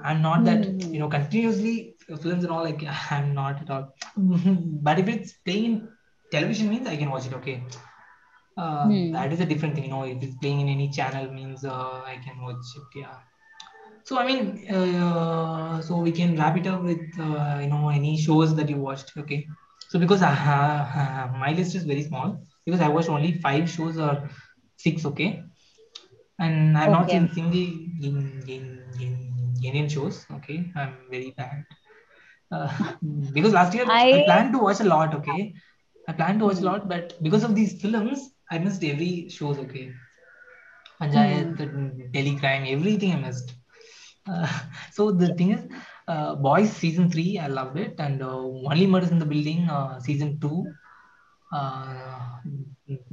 I'm 0.03 0.22
not 0.22 0.44
that, 0.44 0.77
Hmm. 0.77 0.92
you 0.92 1.01
know, 1.01 1.09
continuously 1.09 1.96
uh, 2.12 2.16
films 2.16 2.44
and 2.44 2.53
all. 2.53 2.64
Like, 2.64 2.83
I'm 3.11 3.35
not 3.35 3.62
at 3.62 3.70
all. 3.70 3.94
but 4.16 4.99
if 4.99 5.09
it's 5.09 5.33
playing 5.44 5.88
television, 6.31 6.68
means 6.70 6.87
I 6.87 6.96
can 6.96 7.11
watch 7.11 7.27
it. 7.27 7.35
Okay, 7.35 7.64
uh, 8.57 8.92
Hmm. 8.92 9.12
that 9.12 9.33
is 9.33 9.40
a 9.40 9.47
different 9.47 9.75
thing. 9.75 9.85
You 9.85 9.90
know, 9.90 10.05
if 10.05 10.23
it's 10.23 10.37
playing 10.37 10.61
in 10.61 10.69
any 10.69 10.90
channel, 10.90 11.33
means 11.33 11.64
uh, 11.64 12.03
I 12.05 12.19
can 12.25 12.40
watch 12.42 12.64
it. 12.77 12.99
Yeah. 13.01 13.19
So 14.05 14.19
I 14.19 14.27
mean, 14.27 14.69
uh, 14.73 15.83
so 15.83 15.99
we 15.99 16.12
can 16.12 16.37
wrap 16.37 16.57
it 16.57 16.66
up 16.66 16.83
with 16.83 17.01
uh, 17.19 17.59
you 17.61 17.69
know 17.69 17.88
any 17.90 18.16
shows 18.19 18.55
that 18.57 18.69
you 18.69 18.77
watched. 18.79 19.12
Okay. 19.16 19.47
So 19.88 19.99
because 19.99 20.23
I 20.23 20.33
ha- 20.33 21.35
my 21.38 21.53
list 21.53 21.75
is 21.75 21.85
very 21.85 22.03
small 22.03 22.40
because 22.64 22.81
I 22.81 22.88
watched 22.88 23.09
only 23.09 23.33
five 23.40 23.69
shows 23.69 23.99
or 23.99 24.29
six. 24.77 25.05
Okay, 25.07 25.42
and 26.38 26.77
I've 26.79 26.90
not 26.90 27.11
Okay. 27.11 27.11
seen 27.11 27.33
single 27.33 27.59
in, 28.09 28.42
in, 28.49 28.64
in 29.01 29.55
Indian 29.62 29.88
shows. 29.88 30.27
Okay, 30.31 30.71
I'm 30.77 31.07
very 31.11 31.33
bad. 31.37 31.64
Uh, 32.51 32.95
because 33.33 33.53
last 33.53 33.75
year 33.75 33.87
I 33.88 33.99
I 34.12 34.19
planned 34.19 34.53
to 34.53 34.59
watch 34.59 34.81
a 34.81 34.85
lot. 34.85 35.14
Okay, 35.14 35.55
I 36.09 36.12
planned 36.12 36.40
to 36.40 36.47
watch 36.47 36.59
a 36.59 36.64
lot, 36.71 36.88
but 36.88 37.14
because 37.23 37.45
of 37.45 37.55
these 37.55 37.81
films, 37.81 38.31
I 38.50 38.59
missed 38.59 38.85
every 38.85 39.28
shows. 39.28 39.59
Okay. 39.59 39.92
Panchayat, 41.00 41.56
Delhi 42.12 42.37
Crime, 42.37 42.64
everything 42.66 43.12
I 43.12 43.16
missed. 43.16 43.52
Uh, 44.28 44.48
so 44.92 45.11
the 45.12 45.35
thing 45.35 45.52
is, 45.52 45.66
uh, 46.09 46.35
Boys 46.37 46.72
season 46.72 47.11
three, 47.11 47.38
I 47.38 47.48
loved 47.48 47.78
it, 47.78 47.94
and 47.98 48.22
uh, 48.22 48.37
Only 48.38 48.87
Murders 48.87 49.11
in 49.11 49.18
the 49.18 49.26
Building 49.26 49.68
uh, 49.68 50.00
season 50.00 50.38
two, 50.40 50.66
uh, 51.52 52.40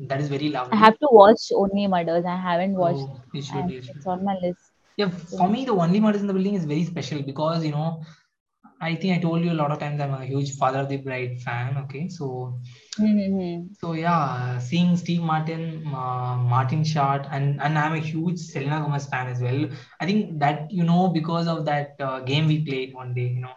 that 0.10 0.22
is 0.22 0.30
very 0.30 0.50
loved. 0.50 0.74
I 0.74 0.78
have 0.78 0.98
to 1.00 1.08
watch 1.12 1.52
Only 1.54 1.88
Murders. 1.88 2.26
I 2.26 2.36
haven't 2.38 2.74
watched, 2.76 3.00
So 3.00 3.22
you 3.34 3.42
should, 3.42 3.70
you 3.70 3.82
should. 3.82 3.96
it's 3.98 4.08
on 4.08 4.24
my 4.24 4.36
list. 4.42 4.72
Yeah, 4.98 5.10
for 5.10 5.50
me, 5.50 5.66
the 5.66 5.74
Only 5.74 6.00
Murders 6.00 6.22
in 6.22 6.28
the 6.28 6.34
Building 6.34 6.56
is 6.56 6.66
very 6.66 6.84
special 6.86 7.22
because 7.22 7.64
you 7.66 7.72
know, 7.72 8.02
I 8.82 8.96
think 8.96 9.18
I 9.18 9.22
told 9.22 9.44
you 9.44 9.52
a 9.52 9.60
lot 9.62 9.72
of 9.72 9.80
times 9.80 10.00
I'm 10.02 10.14
a 10.14 10.26
huge 10.26 10.56
Father 10.56 10.80
of 10.80 10.90
the 10.90 10.98
Bride 10.98 11.40
fan. 11.42 11.78
Okay, 11.86 12.08
so 12.10 12.60
hmm. 12.98 13.68
so 13.80 13.94
yeah, 13.94 14.60
seeing 14.60 14.96
Steve 14.98 15.22
Martin, 15.22 15.84
uh, 15.88 16.36
Martin 16.38 16.84
Short, 16.84 17.26
and 17.32 17.62
and 17.62 17.78
I'm 17.78 17.94
a 17.94 18.00
huge 18.00 18.40
Selena 18.40 18.82
Gomez 18.82 19.08
fan 19.08 19.28
as 19.28 19.42
well. 19.42 19.68
I 20.00 20.06
think 20.06 20.40
that 20.40 20.72
you 20.72 20.84
know 20.84 21.10
because 21.10 21.48
of 21.48 21.66
that 21.66 21.96
uh, 22.00 22.20
game 22.22 22.48
we 22.48 22.64
played 22.66 22.94
one 22.94 23.14
day, 23.14 23.28
you 23.28 23.42
know. 23.42 23.56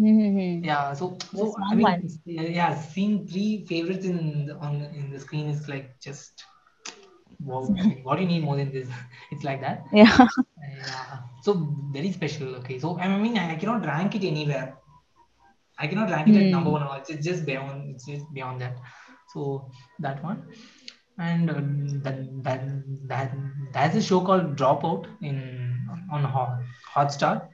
Mm-hmm. 0.00 0.64
Yeah, 0.64 0.94
so 0.94 1.18
so 1.34 1.54
I 1.70 1.74
mean, 1.74 1.82
one. 1.84 2.08
yeah, 2.24 2.42
yeah, 2.42 2.74
seeing 2.80 3.26
three 3.26 3.64
favorites 3.66 4.06
in 4.06 4.46
the- 4.46 4.56
on 4.56 4.82
in 4.82 5.10
the 5.10 5.20
screen 5.20 5.48
is 5.48 5.68
like 5.68 6.00
just 6.00 6.44
wow. 7.40 7.68
I 7.78 7.86
mean, 7.86 8.00
what 8.02 8.16
do 8.16 8.22
you 8.22 8.28
need 8.28 8.42
more 8.44 8.56
than 8.56 8.72
this? 8.72 8.88
It's 9.32 9.44
like 9.44 9.60
that. 9.60 9.84
Yeah. 9.92 10.16
Yeah. 10.78 11.18
So 11.42 11.54
very 11.92 12.12
special. 12.12 12.54
Okay. 12.56 12.78
So 12.78 12.98
I 12.98 13.08
mean, 13.18 13.36
I 13.38 13.56
cannot 13.56 13.84
rank 13.86 14.14
it 14.14 14.24
anywhere. 14.24 14.78
I 15.78 15.86
cannot 15.86 16.10
rank 16.10 16.28
it 16.28 16.36
at 16.36 16.50
number 16.50 16.70
Hmm. 16.70 16.74
one. 16.76 17.00
It's 17.08 17.24
just 17.24 17.44
beyond. 17.46 17.94
It's 17.94 18.06
just 18.06 18.32
beyond 18.32 18.60
that. 18.60 18.76
So 19.32 19.70
that 20.00 20.22
one, 20.22 20.42
and 21.18 21.50
uh, 21.50 21.60
that 22.04 22.18
that 22.44 22.62
that 23.08 23.32
there's 23.72 23.96
a 23.96 24.02
show 24.02 24.20
called 24.20 24.56
Dropout 24.56 25.06
in 25.22 25.38
on 26.10 26.24
Hot 26.24 26.58
Hotstar 26.94 27.48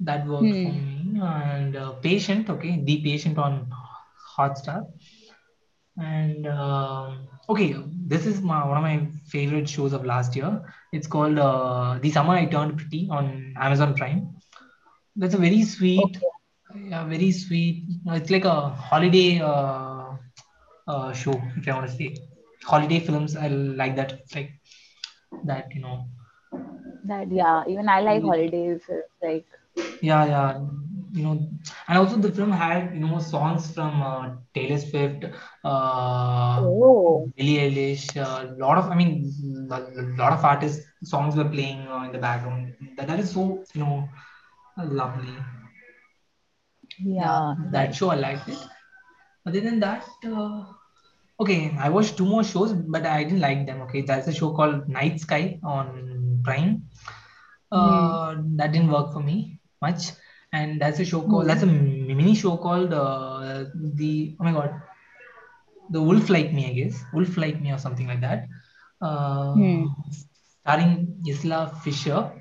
that 0.00 0.26
worked 0.26 0.56
for 0.62 0.72
Hmm. 0.74 1.14
me, 1.14 1.20
and 1.22 1.76
uh, 1.76 1.92
Patient. 2.08 2.50
Okay, 2.50 2.80
The 2.84 3.00
Patient 3.02 3.38
on 3.38 3.72
Hotstar, 4.36 4.86
and 5.96 6.46
um, 6.46 7.28
okay, 7.48 7.74
this 8.06 8.26
is 8.26 8.40
my 8.40 8.64
one 8.66 8.76
of 8.76 8.82
my 8.82 9.06
favorite 9.26 9.68
shows 9.68 9.92
of 9.92 10.04
last 10.04 10.36
year. 10.36 10.62
It's 10.92 11.06
called 11.06 11.38
uh, 11.38 11.98
The 12.00 12.10
Summer 12.10 12.34
I 12.34 12.46
Turned 12.46 12.76
Pretty 12.78 13.08
on 13.10 13.54
Amazon 13.56 13.94
Prime. 13.94 14.28
That's 15.16 15.34
a 15.34 15.38
very 15.38 15.62
sweet, 15.62 16.04
Okay. 16.04 16.26
Yeah, 16.84 17.04
very 17.04 17.30
sweet. 17.32 17.84
uh, 18.08 18.14
It's 18.14 18.30
like 18.30 18.44
a 18.44 18.68
holiday 18.70 19.40
uh, 19.40 20.12
uh, 20.86 21.12
show, 21.12 21.40
if 21.56 21.68
I 21.68 21.72
want 21.74 21.88
to 21.90 21.96
say. 21.96 22.14
Holiday 22.64 23.00
films, 23.00 23.36
I 23.36 23.48
like 23.48 23.96
that. 23.96 24.12
It's 24.12 24.34
like 24.34 24.50
that, 25.44 25.66
you 25.74 25.80
know. 25.82 26.06
That 27.04 27.30
yeah. 27.30 27.64
Even 27.68 27.88
I 27.88 28.00
like 28.00 28.22
holidays. 28.22 28.82
Like 29.22 29.46
Yeah, 30.00 30.24
yeah. 30.26 30.60
You 31.12 31.22
know, 31.22 31.48
and 31.88 31.98
also 31.98 32.16
the 32.16 32.30
film 32.30 32.50
had, 32.52 32.94
you 32.94 33.00
know, 33.00 33.18
songs 33.18 33.72
from 33.74 34.02
uh, 34.02 34.30
Taylor 34.54 34.78
Swift, 34.78 35.24
uh, 35.64 36.62
oh 36.62 37.28
Billie 37.36 37.56
Eilish, 37.64 38.16
a 38.16 38.54
lot 38.58 38.78
of, 38.78 38.90
I 38.90 38.94
mean, 38.94 39.32
a 39.70 39.80
lot 40.18 40.32
of 40.32 40.44
artists' 40.44 40.84
songs 41.04 41.36
were 41.36 41.44
playing 41.48 41.86
uh, 41.88 42.04
in 42.04 42.12
the 42.12 42.18
background. 42.18 42.74
That, 42.96 43.06
that 43.08 43.20
is 43.20 43.30
so, 43.32 43.64
you 43.74 43.80
know, 43.80 44.08
lovely. 44.76 45.36
Yeah, 46.98 47.54
yeah. 47.72 47.72
that 47.72 47.94
show 47.94 48.10
I 48.10 48.16
liked 48.16 48.48
it. 48.48 48.58
Other 49.46 49.60
than 49.60 49.80
that, 49.80 50.04
uh, 50.26 50.72
okay, 51.40 51.72
I 51.78 51.88
watched 51.90 52.16
two 52.18 52.26
more 52.26 52.44
shows, 52.44 52.72
but 52.74 53.06
I 53.06 53.24
didn't 53.24 53.40
like 53.40 53.66
them. 53.66 53.82
Okay, 53.82 54.02
that's 54.02 54.28
a 54.28 54.34
show 54.34 54.54
called 54.54 54.88
Night 54.88 55.20
Sky 55.20 55.60
on 55.64 56.42
Prime. 56.44 56.88
Uh, 57.72 58.36
that 58.56 58.72
didn't 58.72 58.90
work 58.90 59.12
for 59.12 59.20
me 59.20 59.60
much. 59.82 60.12
And 60.52 60.80
that's 60.80 61.00
a 61.00 61.04
show 61.04 61.22
called 61.28 61.48
that's 61.48 61.62
Hmm. 61.62 61.64
a 61.64 61.66
mini 61.66 62.34
show 62.34 62.56
called 62.56 62.92
uh, 62.94 63.66
the 63.74 64.36
oh 64.40 64.44
my 64.44 64.52
god, 64.52 64.82
the 65.90 66.00
Wolf 66.02 66.28
Like 66.30 66.52
Me, 66.52 66.66
I 66.70 66.72
guess, 66.74 67.04
Wolf 67.12 67.36
Like 67.36 67.60
Me 67.60 67.72
or 67.72 67.78
something 67.78 68.06
like 68.06 68.20
that. 68.20 68.48
Uh, 69.00 69.54
Hmm. 69.54 69.86
starring 70.62 71.22
Isla 71.26 71.80
Fisher, 71.84 72.32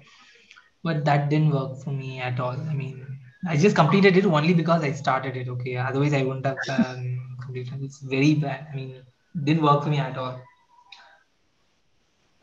but 0.83 1.05
that 1.05 1.29
didn't 1.29 1.51
work 1.51 1.83
for 1.83 1.91
me 1.91 2.19
at 2.19 2.39
all. 2.39 2.59
I 2.59 2.73
mean, 2.73 3.06
I 3.47 3.57
just 3.57 3.75
completed 3.75 4.17
it 4.17 4.25
only 4.25 4.53
because 4.53 4.83
I 4.83 4.91
started 4.91 5.35
it. 5.37 5.47
Okay, 5.49 5.77
otherwise 5.77 6.13
I 6.13 6.23
wouldn't 6.23 6.45
have 6.45 6.57
um, 6.69 7.37
completed. 7.41 7.73
it. 7.81 7.85
It's 7.85 7.99
very 7.99 8.35
bad. 8.35 8.67
I 8.71 8.75
mean, 8.75 9.01
didn't 9.43 9.63
work 9.63 9.83
for 9.83 9.89
me 9.89 9.99
at 9.99 10.17
all. 10.17 10.41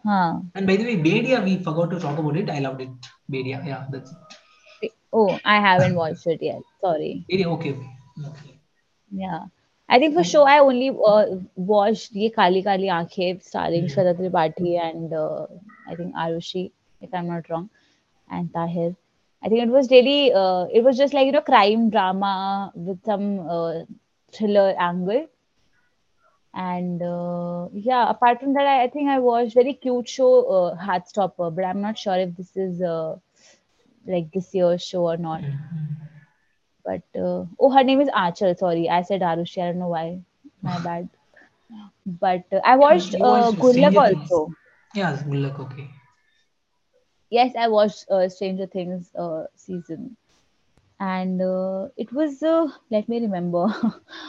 Huh. 0.05 0.41
And 0.55 0.67
by 0.67 0.77
the 0.77 0.85
way, 0.85 0.97
Bhediya, 0.97 1.43
we 1.43 1.57
forgot 1.63 1.91
to 1.91 1.99
talk 2.01 2.19
about 2.19 2.37
it. 2.37 2.51
I 2.51 2.59
loved 2.59 2.83
it. 2.83 2.91
Bhediya, 3.31 3.65
yeah, 3.67 3.87
that's 3.91 4.13
it. 4.83 4.93
Oh, 5.13 5.39
I 5.45 5.61
haven't 5.61 5.95
watched 5.95 6.27
it 6.27 6.43
yet. 6.43 6.61
Sorry. 6.81 7.25
Bhediya, 7.31 7.47
okay. 7.47 7.77
okay. 8.27 8.61
Yeah. 9.11 9.45
I 9.89 9.99
think 9.99 10.15
for 10.15 10.25
sure 10.25 10.49
I 10.49 10.59
only 10.61 10.91
uh, 10.91 11.27
watched 11.55 12.13
Ye 12.13 12.31
Kali 12.31 12.63
Kali 12.63 12.89
Aankhein 12.89 13.43
starring 13.43 13.83
Hmm. 13.83 13.93
Shraddha 13.95 14.15
Tripathi 14.19 14.81
and 14.81 15.13
uh, 15.13 15.47
I 15.89 15.95
think 15.95 16.15
Arushi, 16.15 16.73
if 17.01 17.13
I'm 17.15 17.27
not 17.29 17.49
wrong, 17.51 17.71
and 18.31 18.53
Tahir. 18.53 18.97
I 19.45 19.49
think 19.49 19.63
it 19.63 19.69
was 19.71 19.91
really, 19.91 20.33
uh, 20.33 20.67
it 20.73 20.83
was 20.85 20.97
just 20.97 21.15
like, 21.15 21.27
you 21.27 21.33
know, 21.33 21.43
crime 21.43 21.91
drama 21.91 22.73
with 22.75 23.05
some 23.05 23.41
uh, 23.49 23.85
thriller 24.33 24.75
angle. 24.79 25.29
And 26.55 27.03
uh, 27.03 27.69
yeah, 27.73 28.09
apart 28.11 28.41
from 28.41 28.55
that, 28.55 28.67
I, 28.67 28.85
I 28.85 28.89
think 28.89 29.09
I 29.09 29.19
watched 29.21 29.55
very 29.55 29.75
cute 29.75 30.09
show, 30.09 30.45
uh, 30.47 30.77
Heartstopper, 30.85 31.55
but 31.55 31.65
I'm 31.65 31.81
not 31.81 31.99
sure 31.99 32.17
if 32.17 32.35
this 32.37 32.57
is 32.57 32.81
uh, 32.83 33.17
like 34.07 34.31
this 34.33 34.55
year's 34.55 34.83
show 34.83 35.09
or 35.09 35.17
not. 35.17 35.43
Mhm. 35.43 35.97
But 36.85 37.03
uh, 37.17 37.47
oh, 37.59 37.71
her 37.71 37.83
name 37.85 38.01
is 38.01 38.09
Archer. 38.15 38.55
Sorry, 38.55 38.89
I 38.89 39.03
said 39.03 39.21
Arushi. 39.23 39.63
I 39.63 39.67
don't 39.69 39.79
know 39.81 39.89
why. 39.89 40.21
My 40.63 40.79
bad. 40.79 41.09
But 42.07 42.45
uh, 42.53 42.61
I 42.65 42.77
watched 42.77 43.15
uh, 43.21 43.53
watched 43.53 43.59
Good 43.59 43.77
Luck 43.77 43.97
also. 43.97 44.55
Yeah, 44.95 45.23
good 45.23 45.39
luck. 45.41 45.59
Okay. 45.61 45.91
Yes, 47.35 47.55
I 47.59 47.69
watched 47.69 48.07
uh, 48.11 48.29
Stranger 48.29 48.67
Things 48.67 49.11
uh, 49.25 49.45
season, 49.57 50.17
and 51.01 51.41
uh, 51.43 51.89
it 51.97 52.13
was. 52.13 52.43
Uh, 52.43 52.69
let 52.91 53.09
me 53.09 53.21
remember. 53.21 53.67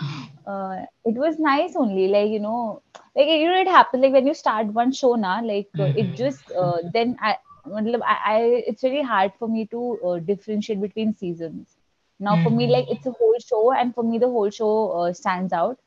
uh, 0.47 0.75
it 1.05 1.15
was 1.25 1.39
nice 1.39 1.75
only, 1.75 2.07
like 2.07 2.29
you 2.29 2.39
know, 2.39 2.81
like 3.15 3.27
you 3.27 3.47
know, 3.47 3.59
it 3.61 3.67
happened 3.67 4.03
like 4.03 4.13
when 4.13 4.27
you 4.27 4.33
start 4.33 4.67
one 4.81 4.91
show 4.91 5.15
now, 5.15 5.43
like 5.43 5.69
uh, 5.79 5.89
it 6.03 6.15
Mhm. 6.15 6.23
just 6.23 6.51
uh, 6.57 6.77
then 6.93 7.17
I, 7.21 7.35
I, 7.73 8.17
I, 8.33 8.39
it's 8.67 8.83
really 8.83 9.03
hard 9.03 9.33
for 9.39 9.47
me 9.47 9.67
to 9.67 9.99
uh, 10.05 10.19
differentiate 10.19 10.81
between 10.81 11.13
seasons. 11.15 11.75
Now 12.19 12.37
for 12.37 12.51
me, 12.51 12.67
like 12.67 12.85
Mhm. 12.85 12.97
it's 12.97 13.05
a 13.07 13.11
whole 13.11 13.35
show, 13.45 13.71
and 13.73 13.93
for 13.93 14.03
me 14.03 14.19
the 14.19 14.27
whole 14.29 14.49
show 14.49 14.91
uh, 15.01 15.13
stands 15.13 15.53
out. 15.53 15.79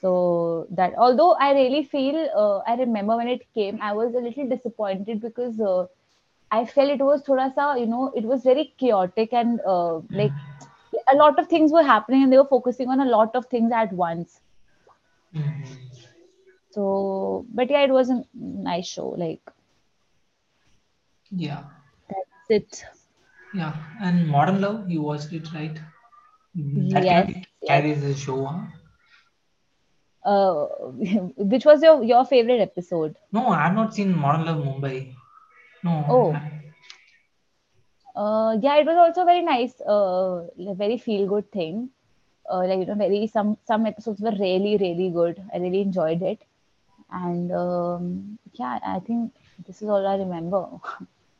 So 0.00 0.66
that 0.70 0.94
although 0.96 1.32
I 1.34 1.52
really 1.52 1.84
feel, 1.84 2.16
uh, 2.36 2.58
I 2.70 2.76
remember 2.76 3.16
when 3.16 3.28
it 3.28 3.42
came, 3.54 3.78
I 3.82 3.92
was 3.92 4.14
a 4.14 4.18
little 4.20 4.48
disappointed 4.48 5.20
because 5.20 5.60
uh, 5.60 5.86
I 6.50 6.64
felt 6.66 6.90
it 6.90 7.00
was 7.00 7.22
thoda 7.22 7.52
sa, 7.54 7.74
you 7.74 7.86
know, 7.86 8.12
it 8.14 8.24
was 8.24 8.42
very 8.42 8.74
chaotic 8.78 9.32
and 9.32 9.60
uh, 9.66 10.00
like 10.12 10.34
a 11.12 11.16
lot 11.16 11.38
of 11.38 11.48
things 11.48 11.72
were 11.72 11.82
happening 11.82 12.22
and 12.22 12.32
they 12.32 12.38
were 12.38 12.46
focusing 12.56 12.88
on 12.88 13.00
a 13.00 13.04
lot 13.04 13.34
of 13.36 13.46
things 13.46 13.72
at 13.72 13.92
once. 13.92 14.40
Mhm. 15.32 16.06
So, 16.70 17.44
but 17.52 17.70
yeah, 17.70 17.82
it 17.82 17.90
was 17.90 18.10
a 18.10 18.24
nice 18.34 18.86
show. 18.86 19.08
Like 19.08 19.40
Yeah, 21.30 21.64
that's 22.08 22.50
it. 22.50 22.84
yeah. 23.54 23.74
And 24.00 24.28
Modern 24.28 24.60
Love, 24.60 24.90
you 24.90 25.02
watched 25.02 25.32
it, 25.32 25.52
right? 25.52 25.78
Mm, 26.56 26.90
That 26.90 27.04
Yes, 27.04 27.30
carries 27.66 28.00
yes. 28.00 28.02
the 28.02 28.14
show, 28.14 28.44
huh? 28.46 28.66
Uh, 30.24 30.66
which 31.36 31.64
was 31.64 31.82
your 31.82 32.02
your 32.02 32.24
favorite 32.24 32.60
episode? 32.60 33.16
No, 33.32 33.48
I've 33.48 33.74
not 33.74 33.94
seen 33.94 34.16
Modern 34.16 34.44
Love 34.46 34.64
Mumbai. 34.64 35.14
No. 35.82 36.04
Oh, 36.08 36.34
uh, 38.14 38.56
yeah, 38.60 38.76
it 38.76 38.86
was 38.86 38.96
also 38.96 39.24
very 39.24 39.42
nice. 39.42 39.80
Uh, 39.80 40.46
very 40.74 40.98
feel 40.98 41.26
good 41.28 41.50
thing. 41.52 41.90
Uh, 42.50 42.64
like 42.66 42.78
you 42.80 42.86
know, 42.86 42.94
very 42.94 43.26
some 43.26 43.56
some 43.66 43.86
episodes 43.86 44.20
were 44.20 44.36
really 44.38 44.76
really 44.76 45.10
good. 45.10 45.42
I 45.52 45.58
really 45.58 45.80
enjoyed 45.82 46.22
it, 46.22 46.40
and 47.10 47.52
um, 47.52 48.38
yeah, 48.54 48.78
I 48.84 49.00
think 49.00 49.32
this 49.66 49.82
is 49.82 49.88
all 49.88 50.06
I 50.06 50.16
remember 50.16 50.66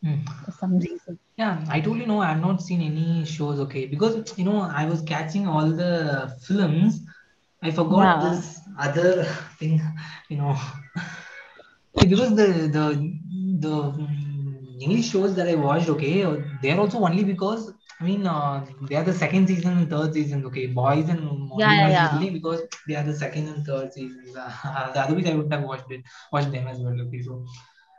Mm. 0.05 0.25
for 0.45 0.51
some 0.53 0.79
reason. 0.79 1.19
Yeah, 1.39 1.65
I 1.69 1.81
totally 1.81 2.07
know. 2.07 2.21
I've 2.21 2.41
not 2.41 2.63
seen 2.63 2.81
any 2.83 3.25
shows, 3.25 3.61
okay, 3.61 3.87
because 3.87 4.39
you 4.39 4.45
know 4.45 4.61
I 4.63 4.85
was 4.87 5.03
catching 5.03 5.47
all 5.49 5.71
the 5.71 6.33
films. 6.47 7.01
I 7.63 7.71
forgot 7.71 8.05
Yeah. 8.05 8.31
this 8.31 8.61
other 8.79 9.25
thing, 9.59 9.81
you 10.29 10.37
know, 10.39 10.57
because 12.01 12.35
the 12.37 12.49
the 12.77 12.85
the 13.65 13.73
English 14.81 15.11
shows 15.11 15.35
that 15.37 15.49
I 15.49 15.55
watched, 15.55 15.89
okay, 15.89 16.25
uh, 16.25 16.37
they're 16.63 16.79
also 16.81 16.99
only 17.01 17.25
because 17.25 17.73
I 18.01 18.05
mean 18.05 18.27
uh, 18.27 18.67
they 18.89 18.97
are 18.97 19.05
the 19.05 19.13
second 19.15 19.47
season 19.49 19.79
and 19.79 19.91
third 19.91 20.15
season, 20.15 20.45
okay, 20.47 20.67
boys 20.67 21.09
and 21.09 21.51
Yeah, 21.55 21.73
only 21.73 21.75
yeah, 21.75 21.89
yeah. 21.89 22.19
usually 22.19 22.31
because 22.31 22.63
they 22.89 22.95
are 22.97 23.05
the 23.05 23.15
second 23.15 23.49
and 23.49 23.65
third 23.67 23.93
seasons. 23.93 24.37
Otherwise, 24.65 25.27
I 25.27 25.35
wouldn't 25.35 25.53
have 25.53 25.63
watched 25.65 25.91
it, 25.91 26.03
watched 26.33 26.53
them 26.53 26.67
as 26.69 26.79
well, 26.79 27.01
okay. 27.07 27.23
So, 27.23 27.45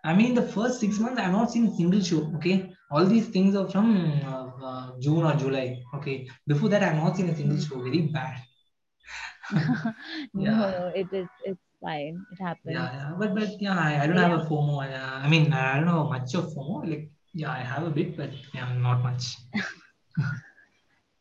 I 0.04 0.14
mean, 0.16 0.34
the 0.36 0.42
first 0.44 0.80
six 0.80 1.00
months, 1.00 1.20
I've 1.22 1.32
not 1.32 1.52
seen 1.52 1.68
a 1.68 1.76
single 1.76 2.02
show, 2.02 2.32
okay. 2.38 2.72
All 2.92 3.06
these 3.06 3.28
things 3.30 3.56
are 3.56 3.70
from 3.70 3.88
uh, 4.24 4.48
uh, 4.70 5.00
June 5.00 5.24
or 5.24 5.36
July, 5.36 5.78
okay. 5.96 6.28
Before 6.48 6.70
that, 6.70 6.84
I've 6.84 6.96
not 6.96 7.18
seen 7.18 7.30
a 7.30 7.36
single 7.36 7.60
show. 7.60 7.82
Very 7.82 8.02
bad. 8.08 8.38
Yeah. 10.34 10.74
no, 10.74 10.92
it 10.96 11.08
is 11.14 11.28
it's 11.46 11.67
fine. 11.82 12.26
It 12.32 12.42
happened. 12.42 12.74
Yeah, 12.76 12.92
yeah, 12.94 13.14
but 13.18 13.36
but 13.36 13.62
yeah, 13.62 13.78
I, 13.78 14.04
I 14.04 14.08
don't 14.08 14.16
But 14.16 14.30
have 14.30 14.40
a 14.42 14.46
FOMO. 14.46 14.84
Uh, 14.84 15.20
I 15.26 15.28
mean, 15.30 15.54
I 15.54 15.76
don't 15.76 15.86
know 15.86 16.10
much 16.10 16.34
of 16.36 16.46
FOMO. 16.54 16.90
Like, 16.90 17.10
yeah, 17.34 17.52
I 17.52 17.60
have 17.60 17.84
a 17.84 17.90
bit, 17.90 18.18
but 18.18 18.32
yeah, 18.54 18.74
not 18.74 19.04
much. 19.04 19.36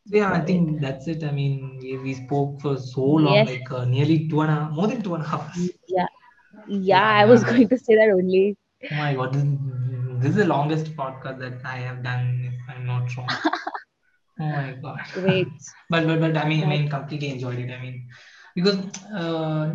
Yeah, 0.09 0.33
I 0.33 0.40
think 0.40 0.81
that's 0.81 1.09
it. 1.09 1.25
I 1.25 1.33
mean, 1.33 1.79
we, 1.83 1.99
we 1.99 2.14
spoke 2.14 2.61
for 2.61 2.77
so 2.77 3.03
long, 3.05 3.35
Yes, 3.35 3.49
like 3.49 3.71
uh, 3.73 3.85
nearly 3.85 4.29
two 4.29 4.40
and 4.42 4.53
a 4.53 4.71
more 4.71 4.87
than 4.87 5.03
two 5.03 5.14
and 5.14 5.25
a 5.25 5.27
half 5.27 5.40
hours. 5.40 5.71
yeah, 5.88 6.07
yeah. 6.69 7.01
Yeah, 7.01 7.03
I 7.03 7.25
was 7.25 7.42
going 7.42 7.69
to 7.69 7.77
say 7.79 7.97
that 7.97 8.11
only. 8.11 8.57
Oh 8.92 8.95
my 8.95 9.14
God, 9.14 9.35
this, 9.35 9.42
this 10.21 10.31
is 10.31 10.37
the 10.37 10.47
longest 10.47 10.97
podcast 10.97 11.40
that 11.40 11.55
I 11.64 11.79
have 11.79 12.05
done, 12.05 12.53
if 12.53 12.77
I'm 12.77 12.87
not 12.87 13.14
wrong. 13.16 13.29
Oh 14.38 14.45
my 14.45 14.73
god. 14.83 15.01
Great. 15.14 15.49
but 15.90 16.07
but 16.07 16.21
but 16.21 16.37
I 16.37 16.47
mean 16.47 16.62
I 16.64 16.66
mean 16.69 16.88
completely 16.90 17.31
enjoyed 17.31 17.59
it. 17.59 17.71
I 17.73 17.81
mean 17.81 18.07
because 18.57 18.79
uh, 19.23 19.75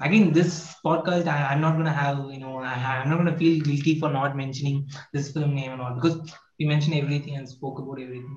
again 0.00 0.32
this 0.32 0.74
podcast 0.84 1.28
I, 1.28 1.38
I'm 1.52 1.60
not 1.60 1.76
gonna 1.76 1.92
have 2.02 2.18
you 2.30 2.40
know 2.40 2.58
I, 2.58 2.74
I'm 2.74 3.10
not 3.10 3.18
gonna 3.18 3.38
feel 3.38 3.62
guilty 3.62 4.00
for 4.00 4.10
not 4.10 4.36
mentioning 4.36 4.88
this 5.12 5.32
film 5.32 5.54
name 5.54 5.72
and 5.72 5.82
all 5.82 5.94
because 5.94 6.16
we 6.58 6.66
mentioned 6.66 6.96
everything 6.96 7.36
and 7.36 7.48
spoke 7.48 7.78
about 7.78 8.00
everything. 8.00 8.36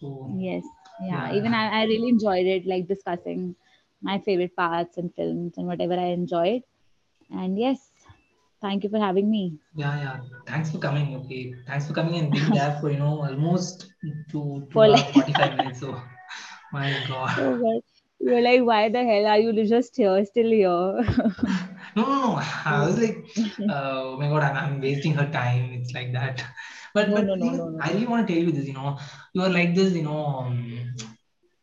So, 0.00 0.08
yes, 0.38 0.64
yeah. 1.00 1.28
yeah 1.28 1.34
Even 1.34 1.54
I, 1.54 1.82
I 1.82 1.84
really 1.84 2.08
enjoyed 2.10 2.46
it, 2.46 2.66
like 2.66 2.88
discussing 2.88 3.56
my 4.02 4.18
favorite 4.20 4.56
parts 4.56 4.98
and 4.98 5.14
films 5.14 5.54
and 5.58 5.66
whatever 5.66 5.94
I 5.94 6.06
enjoyed. 6.20 6.62
And 7.30 7.58
yes, 7.58 7.90
thank 8.62 8.84
you 8.84 8.90
for 8.90 8.98
having 8.98 9.30
me. 9.30 9.58
yeah 9.76 9.96
yeah. 10.02 10.16
Thanks 10.46 10.70
for 10.70 10.78
coming. 10.78 11.16
Okay, 11.16 11.54
thanks 11.66 11.86
for 11.86 11.94
coming 11.94 12.16
and 12.18 12.32
being 12.32 12.52
there 12.52 12.78
for 12.80 12.90
you 12.90 12.98
know 12.98 13.22
almost 13.22 13.86
two 14.30 14.66
two 14.68 14.68
For 14.72 14.88
like, 14.88 15.12
forty 15.14 15.32
five 15.32 15.54
minutes. 15.54 15.80
So 15.80 16.00
my 16.72 17.02
god. 17.08 17.36
oh 17.38 17.56
god, 17.56 17.82
you're 18.26 18.40
like, 18.42 18.62
why 18.62 18.88
the 18.88 19.04
hell 19.04 19.26
are 19.26 19.38
you 19.38 19.64
just 19.66 19.96
here, 19.96 20.24
still 20.24 20.50
here? 20.50 21.04
No, 21.96 22.04
no, 22.04 22.20
no. 22.24 22.42
I 22.66 22.86
was 22.86 22.98
like, 22.98 23.26
uh, 23.68 24.00
oh 24.04 24.16
my 24.18 24.28
God, 24.28 24.42
I'm, 24.42 24.56
I'm 24.56 24.80
wasting 24.80 25.14
her 25.14 25.30
time. 25.30 25.72
It's 25.72 25.94
like 25.94 26.12
that. 26.12 26.44
But 26.94 27.08
No, 27.08 27.14
but 27.14 27.24
no, 27.24 27.34
no, 27.34 27.50
you, 27.50 27.56
no, 27.56 27.78
I 27.80 27.92
really 27.92 28.06
want 28.06 28.26
to 28.26 28.32
tell 28.34 28.42
you 28.42 28.52
this. 28.52 28.66
You 28.66 28.72
know, 28.74 28.98
you 29.34 29.42
are 29.42 29.50
like 29.50 29.74
this. 29.74 29.94
You 29.94 30.02
know, 30.04 30.24
um, 30.26 30.94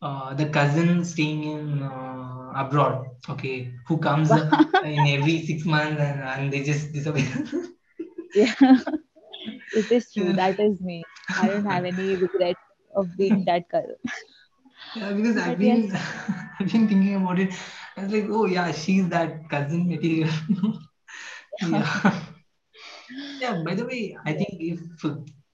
uh, 0.01 0.33
the 0.35 0.47
cousin 0.49 1.03
staying 1.03 1.43
in 1.43 1.81
uh, 1.83 2.51
abroad. 2.55 3.07
Okay, 3.29 3.73
who 3.87 3.97
comes 3.97 4.35
in 4.83 5.07
every 5.07 5.45
six 5.45 5.65
months 5.65 5.99
and, 6.01 6.21
and 6.21 6.53
they 6.53 6.63
just 6.63 6.93
disappear. 6.93 7.45
Yeah, 8.33 8.53
it 9.71 9.91
is 9.91 10.13
true. 10.13 10.33
That 10.33 10.59
is 10.59 10.81
me. 10.81 11.07
I 11.35 11.47
don't 11.49 11.65
have 11.65 11.85
any 11.85 12.17
regret 12.17 12.57
of 12.95 13.15
being 13.17 13.43
that 13.45 13.67
girl. 13.69 13.95
Yeah, 14.95 15.13
because 15.13 15.37
I've 15.37 15.57
But 15.57 15.61
yes, 15.61 15.83
been 15.83 15.91
I've 16.59 16.71
been 16.71 16.87
thinking 16.87 17.15
about 17.15 17.39
it. 17.39 17.53
I 17.97 18.03
was 18.03 18.13
like, 18.13 18.25
oh 18.29 18.45
yeah, 18.45 18.71
she's 18.71 19.09
that 19.09 19.49
cousin 19.49 19.87
material. 19.87 20.31
yeah. 21.59 22.21
Yeah, 23.39 23.61
by 23.63 23.75
the 23.75 23.85
way, 23.85 24.15
I 24.25 24.33
think 24.33 24.49
if 24.59 24.79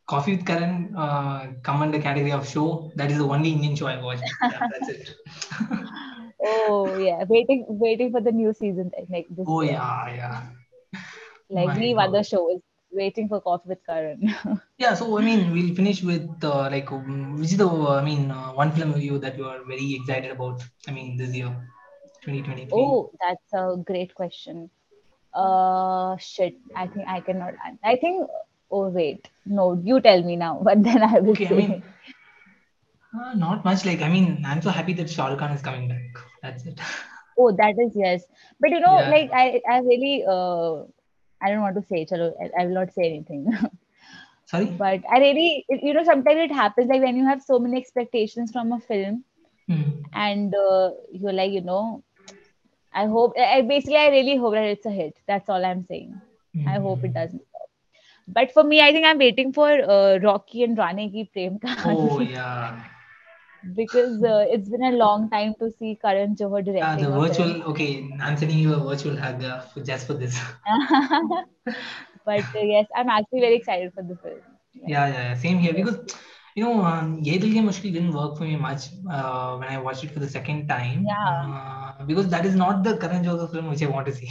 Coffee 0.08 0.36
with 0.36 0.46
Karan 0.46 0.94
uh, 0.96 1.54
come 1.64 1.82
under 1.82 2.00
category 2.00 2.32
of 2.32 2.48
show, 2.48 2.92
that 2.96 3.12
is 3.12 3.18
the 3.20 3.26
only 3.28 3.52
Indian 3.52 3.76
show 3.76 3.88
I 3.88 4.02
watch. 4.02 4.20
Yeah, 4.44 4.62
that's 4.72 4.90
it. 4.90 5.10
Oh 6.42 6.98
yeah, 6.98 7.24
waiting, 7.30 7.66
waiting 7.68 8.12
for 8.12 8.20
the 8.22 8.32
new 8.32 8.54
season 8.54 8.92
like 8.98 9.08
like 9.10 9.28
this 9.30 9.50
oh 9.50 9.62
year. 9.62 9.74
yeah, 9.74 10.16
yeah. 10.16 10.50
Like 11.50 11.74
My 11.74 11.76
leave 11.76 11.98
God. 11.98 12.00
other 12.00 12.24
shows, 12.24 12.62
waiting 12.92 13.28
for 13.28 13.42
Coffee 13.42 13.70
with 13.70 13.86
Karan. 13.86 14.34
Yeah, 14.78 14.94
so 14.94 15.18
I 15.18 15.22
mean, 15.22 15.52
we'll 15.52 15.76
finish 15.76 16.02
with 16.02 16.30
uh, 16.44 16.70
like 16.72 16.92
um, 16.92 17.36
which 17.40 17.52
is 17.52 17.58
the 17.58 17.68
uh, 17.68 18.00
I 18.00 18.04
mean 18.04 18.32
uh, 18.32 18.52
one 18.54 18.72
film 18.72 18.94
review 18.94 19.20
that 19.20 19.38
you 19.38 19.46
are 19.46 19.64
very 19.66 19.96
excited 19.96 20.32
about. 20.32 20.64
I 20.88 20.92
mean 20.92 21.18
this 21.18 21.36
year, 21.36 21.50
2023. 22.24 22.70
Oh, 22.72 23.12
that's 23.20 23.54
a 23.54 23.76
great 23.78 24.16
question. 24.16 24.70
Uh, 25.34 26.16
shit. 26.18 26.56
I 26.76 26.88
think 26.88 27.08
I 27.08 27.20
cannot. 27.20 27.56
I 27.84 27.98
think. 27.98 28.28
Oh 28.72 28.88
wait, 28.88 29.30
no. 29.46 29.74
You 29.84 30.00
tell 30.00 30.24
me 30.24 30.36
now, 30.38 30.62
but 30.64 30.82
then 30.84 31.04
I 31.04 31.20
will 31.20 31.32
Okay, 31.32 31.48
I 31.48 31.54
mean 31.54 31.84
uh, 33.14 33.34
not 33.34 33.66
much. 33.66 33.86
Like 33.86 34.02
I 34.02 34.10
mean, 34.10 34.44
I'm 34.46 34.62
so 34.62 34.70
happy 34.70 34.94
that 34.94 35.10
Shah 35.10 35.28
Rukh 35.28 35.40
Khan 35.40 35.52
is 35.52 35.62
coming 35.62 35.90
back. 35.90 36.24
That's 36.42 36.66
it. 36.66 36.80
Oh, 37.42 37.54
that 37.54 37.80
is 37.80 37.94
yes. 37.96 38.24
But 38.60 38.72
you 38.72 38.82
know, 38.82 39.00
yeah. 39.00 39.10
like 39.10 39.32
I, 39.34 39.62
I 39.66 39.80
really, 39.80 40.26
uh, 40.28 40.84
I 41.42 41.50
don't 41.52 41.62
want 41.62 41.76
to 41.76 41.84
say. 41.88 42.06
Chalo, 42.06 42.34
I, 42.42 42.62
I 42.62 42.66
will 42.66 42.74
not 42.74 42.94
say 42.94 43.06
anything. 43.06 43.48
Sorry. 44.46 44.74
but 44.78 45.02
I 45.12 45.20
really, 45.20 45.66
you 45.70 45.94
know, 45.94 46.04
sometimes 46.04 46.40
it 46.40 46.52
happens 46.52 46.90
like 46.90 47.02
when 47.02 47.16
you 47.18 47.26
have 47.26 47.42
so 47.42 47.60
many 47.60 47.78
expectations 47.78 48.52
from 48.52 48.72
a 48.72 48.80
film, 48.80 49.24
Hmm. 49.68 49.82
and 50.14 50.54
uh, 50.56 50.92
you're 51.12 51.34
like, 51.34 51.52
you 51.52 51.62
know, 51.62 52.04
I 52.94 53.06
hope. 53.06 53.34
I 53.38 53.62
basically, 53.62 53.98
I 53.98 54.10
really 54.10 54.38
hope 54.38 54.54
that 54.54 54.66
it's 54.66 54.86
a 54.86 54.92
hit. 54.92 55.16
That's 55.28 55.50
all 55.50 55.64
I'm 55.66 55.84
saying. 55.86 56.20
I 56.66 56.76
hope 56.80 57.04
it 57.04 57.10
Hmm. 57.10 57.14
doesn't. 57.14 57.42
But 58.28 58.52
for 58.52 58.64
me, 58.64 58.82
I 58.82 58.92
think 58.92 59.06
I'm 59.06 59.18
waiting 59.20 59.54
for 59.54 59.70
uh, 59.70 60.18
Rocky 60.20 60.64
and 60.64 60.78
Rani 60.78 61.10
ki 61.12 61.30
Prem 61.34 61.60
Oh 61.86 62.20
yeah. 62.22 62.84
Because 63.76 64.22
uh, 64.24 64.46
it's 64.50 64.68
been 64.70 64.84
a 64.84 64.92
long 64.98 65.30
time 65.30 65.56
to 65.60 65.72
see 65.72 65.98
Karan 66.02 66.36
Johar 66.36 66.64
the 66.66 66.66
directing 66.66 67.12
a 67.14 67.22
film. 67.26 67.28
virtual. 67.28 67.64
Okay, 67.72 68.10
I'm 68.22 68.38
sending 68.38 68.58
you 68.60 68.74
a 68.74 68.80
virtual 68.84 69.16
hug 69.18 69.44
uh, 69.44 69.62
for, 69.62 69.82
just 69.84 70.08
for 70.08 70.14
this. 70.14 70.40
but 72.26 72.46
uh, 72.56 72.64
yes, 72.64 72.88
I'm 72.96 73.10
actually 73.10 73.42
very 73.42 73.56
excited 73.58 73.94
for 73.94 74.04
the 74.04 74.18
film. 74.18 74.42
Yeah, 74.74 75.08
yeah, 75.08 75.14
yeah, 75.30 75.34
same 75.36 75.58
here 75.60 75.74
because 75.74 75.98
you 76.56 76.64
know, 76.64 76.84
um, 76.84 77.22
Ae 77.26 77.38
Dil 77.38 77.54
Hai 77.54 77.62
Mushkil 77.68 77.94
didn't 77.94 78.14
work 78.14 78.38
for 78.38 78.44
me 78.44 78.56
much 78.56 78.88
uh, 79.10 79.58
when 79.58 79.68
I 79.70 79.78
watched 79.80 80.04
it 80.04 80.12
for 80.12 80.20
the 80.20 80.28
second 80.30 80.68
time 80.68 81.08
Yeah, 81.08 81.48
uh, 81.50 82.04
because 82.06 82.28
that 82.30 82.46
is 82.46 82.56
not 82.56 82.84
the 82.84 82.98
Karan 82.98 83.24
Johar 83.24 83.52
film 83.52 83.70
which 83.70 83.84
I 83.84 83.88
want 83.88 84.08
to 84.08 84.14
see. 84.14 84.30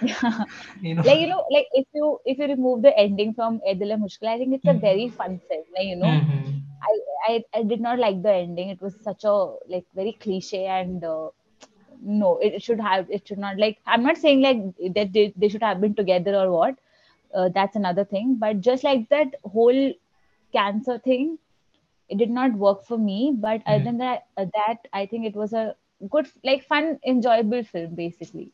yeah. 0.00 0.44
you 0.80 0.94
know. 0.94 1.04
Like 1.04 1.18
you 1.20 1.28
know, 1.28 1.44
like 1.50 1.66
if 1.72 1.86
you 1.94 2.18
if 2.26 2.38
you 2.38 2.46
remove 2.46 2.82
the 2.82 2.96
ending 2.96 3.34
from 3.34 3.60
Ae 3.66 3.74
Dil 3.74 3.90
Hai 3.90 3.96
Mushkil, 3.96 4.28
I 4.28 4.38
think 4.38 4.54
it's 4.54 4.66
a 4.66 4.74
very 4.74 5.08
Mm-hmm. 5.08 5.16
fun 5.16 5.40
film. 5.48 5.64
Like 5.76 5.86
you 5.86 5.96
know, 5.96 6.24
Mm-hmm. 6.24 6.69
I 6.82 6.94
I 7.28 7.44
I 7.60 7.62
did 7.64 7.80
not 7.80 7.98
like 7.98 8.22
the 8.22 8.32
ending. 8.32 8.68
It 8.70 8.80
was 8.82 8.96
such 9.02 9.24
a 9.24 9.32
like 9.68 9.86
very 9.94 10.12
cliche 10.12 10.66
and 10.66 11.04
uh, 11.04 11.30
no, 12.02 12.38
it 12.38 12.62
should 12.62 12.80
have 12.80 13.10
it 13.10 13.26
should 13.28 13.38
not 13.38 13.58
like 13.58 13.80
I'm 13.86 14.02
not 14.04 14.18
saying 14.18 14.40
like 14.42 14.94
that 14.94 15.12
they, 15.12 15.32
they 15.36 15.48
should 15.48 15.62
have 15.62 15.80
been 15.80 15.94
together 15.94 16.34
or 16.36 16.50
what. 16.52 16.78
Uh, 17.34 17.48
that's 17.48 17.76
another 17.76 18.04
thing. 18.04 18.36
But 18.40 18.60
just 18.60 18.84
like 18.84 19.08
that 19.10 19.34
whole 19.44 19.92
cancer 20.52 20.98
thing, 20.98 21.38
it 22.08 22.18
did 22.18 22.30
not 22.30 22.52
work 22.54 22.84
for 22.84 22.98
me. 22.98 23.34
But 23.36 23.62
other 23.66 23.82
Mm-hmm. 23.82 23.84
than 23.84 23.98
that, 23.98 24.26
uh, 24.36 24.46
that 24.54 24.78
I 24.92 25.06
think 25.06 25.26
it 25.26 25.36
was 25.36 25.52
a 25.52 25.76
good, 26.10 26.28
like 26.44 26.64
fun, 26.64 26.98
enjoyable 27.06 27.64
film 27.64 27.94
basically. 27.94 28.52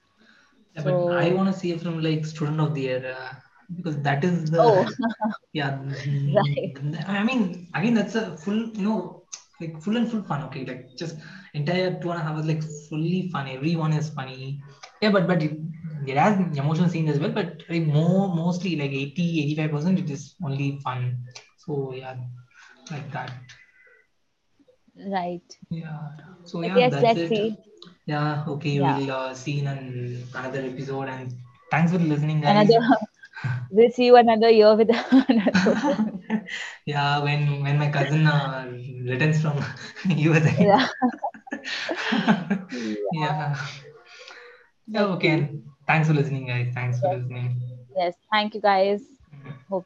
Yeah, 0.74 0.82
but 0.82 1.10
I 1.10 1.32
want 1.32 1.52
to 1.52 1.58
see 1.58 1.72
a 1.72 1.78
film 1.78 2.00
like 2.02 2.24
Student 2.24 2.60
of 2.60 2.74
the 2.74 2.82
Year 2.82 3.16
uh, 3.18 3.34
because 3.74 4.00
that 4.02 4.24
is 4.24 4.50
the 4.50 4.60
oh, 4.62 4.86
yeah. 5.52 5.78
right, 6.34 6.74
mm, 6.74 7.08
I 7.08 7.22
mean, 7.24 7.68
again, 7.74 7.94
that's 7.94 8.14
a 8.14 8.36
full 8.38 8.68
you 8.70 8.82
know 8.82 9.22
like 9.60 9.80
full 9.82 9.96
and 9.96 10.10
full 10.10 10.22
fun. 10.22 10.42
Okay, 10.44 10.64
like 10.64 10.94
just 10.96 11.16
entire 11.54 11.98
two 12.00 12.10
and 12.10 12.20
a 12.20 12.22
half 12.22 12.36
hours 12.36 12.46
like 12.46 12.62
fully 12.88 13.28
fun. 13.32 13.48
Everyone 13.48 13.92
is 13.92 14.10
funny. 14.10 14.62
Yeah, 15.00 15.10
but 15.10 15.26
but 15.26 15.42
it, 15.42 15.58
it 16.06 16.16
has 16.16 16.38
emotional 16.56 16.88
scenes 16.88 17.10
as 17.10 17.18
well. 17.18 17.30
But 17.32 17.62
like 17.68 17.86
more 17.86 18.28
mostly 18.28 18.76
like 18.76 18.92
80 18.92 19.42
85 19.44 19.70
percent 19.70 19.98
it 19.98 20.10
is 20.10 20.34
only 20.44 20.78
fun. 20.84 21.18
So 21.58 21.92
yeah, 21.94 22.16
like 22.90 23.10
that. 23.12 23.32
right. 25.12 25.56
Yeah. 25.70 26.08
So 26.44 26.62
yeah, 26.62 26.78
yes, 26.78 26.92
that's 26.92 27.18
it. 27.18 27.28
see. 27.28 27.56
Yeah. 28.06 28.44
Okay, 28.46 28.78
Yeah, 28.78 28.98
we'll 28.98 29.10
uh, 29.10 29.34
see 29.34 29.58
in 29.60 29.66
an, 29.66 30.22
another 30.34 30.60
episode. 30.60 31.08
And 31.08 31.34
thanks 31.70 31.92
for 31.92 31.98
listening, 31.98 32.40
guys. 32.40 32.68
another. 32.68 32.96
We'll 33.70 33.90
see 33.90 34.06
you 34.06 34.16
another 34.16 34.50
year 34.50 34.74
with 34.74 34.90
another 34.90 36.10
yeah, 36.86 37.18
when 37.22 37.62
when 37.62 37.78
my 37.78 37.90
cousin 37.90 38.26
uh, 38.26 38.70
returns 39.04 39.40
from 39.40 39.62
USA. 40.16 40.54
Yeah, 40.58 40.86
yeah. 43.10 43.56
yeah. 44.86 45.04
Okay. 45.04 45.48
thanks 45.86 46.06
for 46.08 46.14
listening, 46.14 46.46
guys. 46.46 46.72
Thanks 46.74 46.98
for 47.00 47.08
listening. 47.08 47.60
yes. 47.94 48.14
Thank 48.30 48.54
you 48.54 48.60
guys. 48.60 49.00
Mhm. 49.34 49.52
Hope 49.68 49.84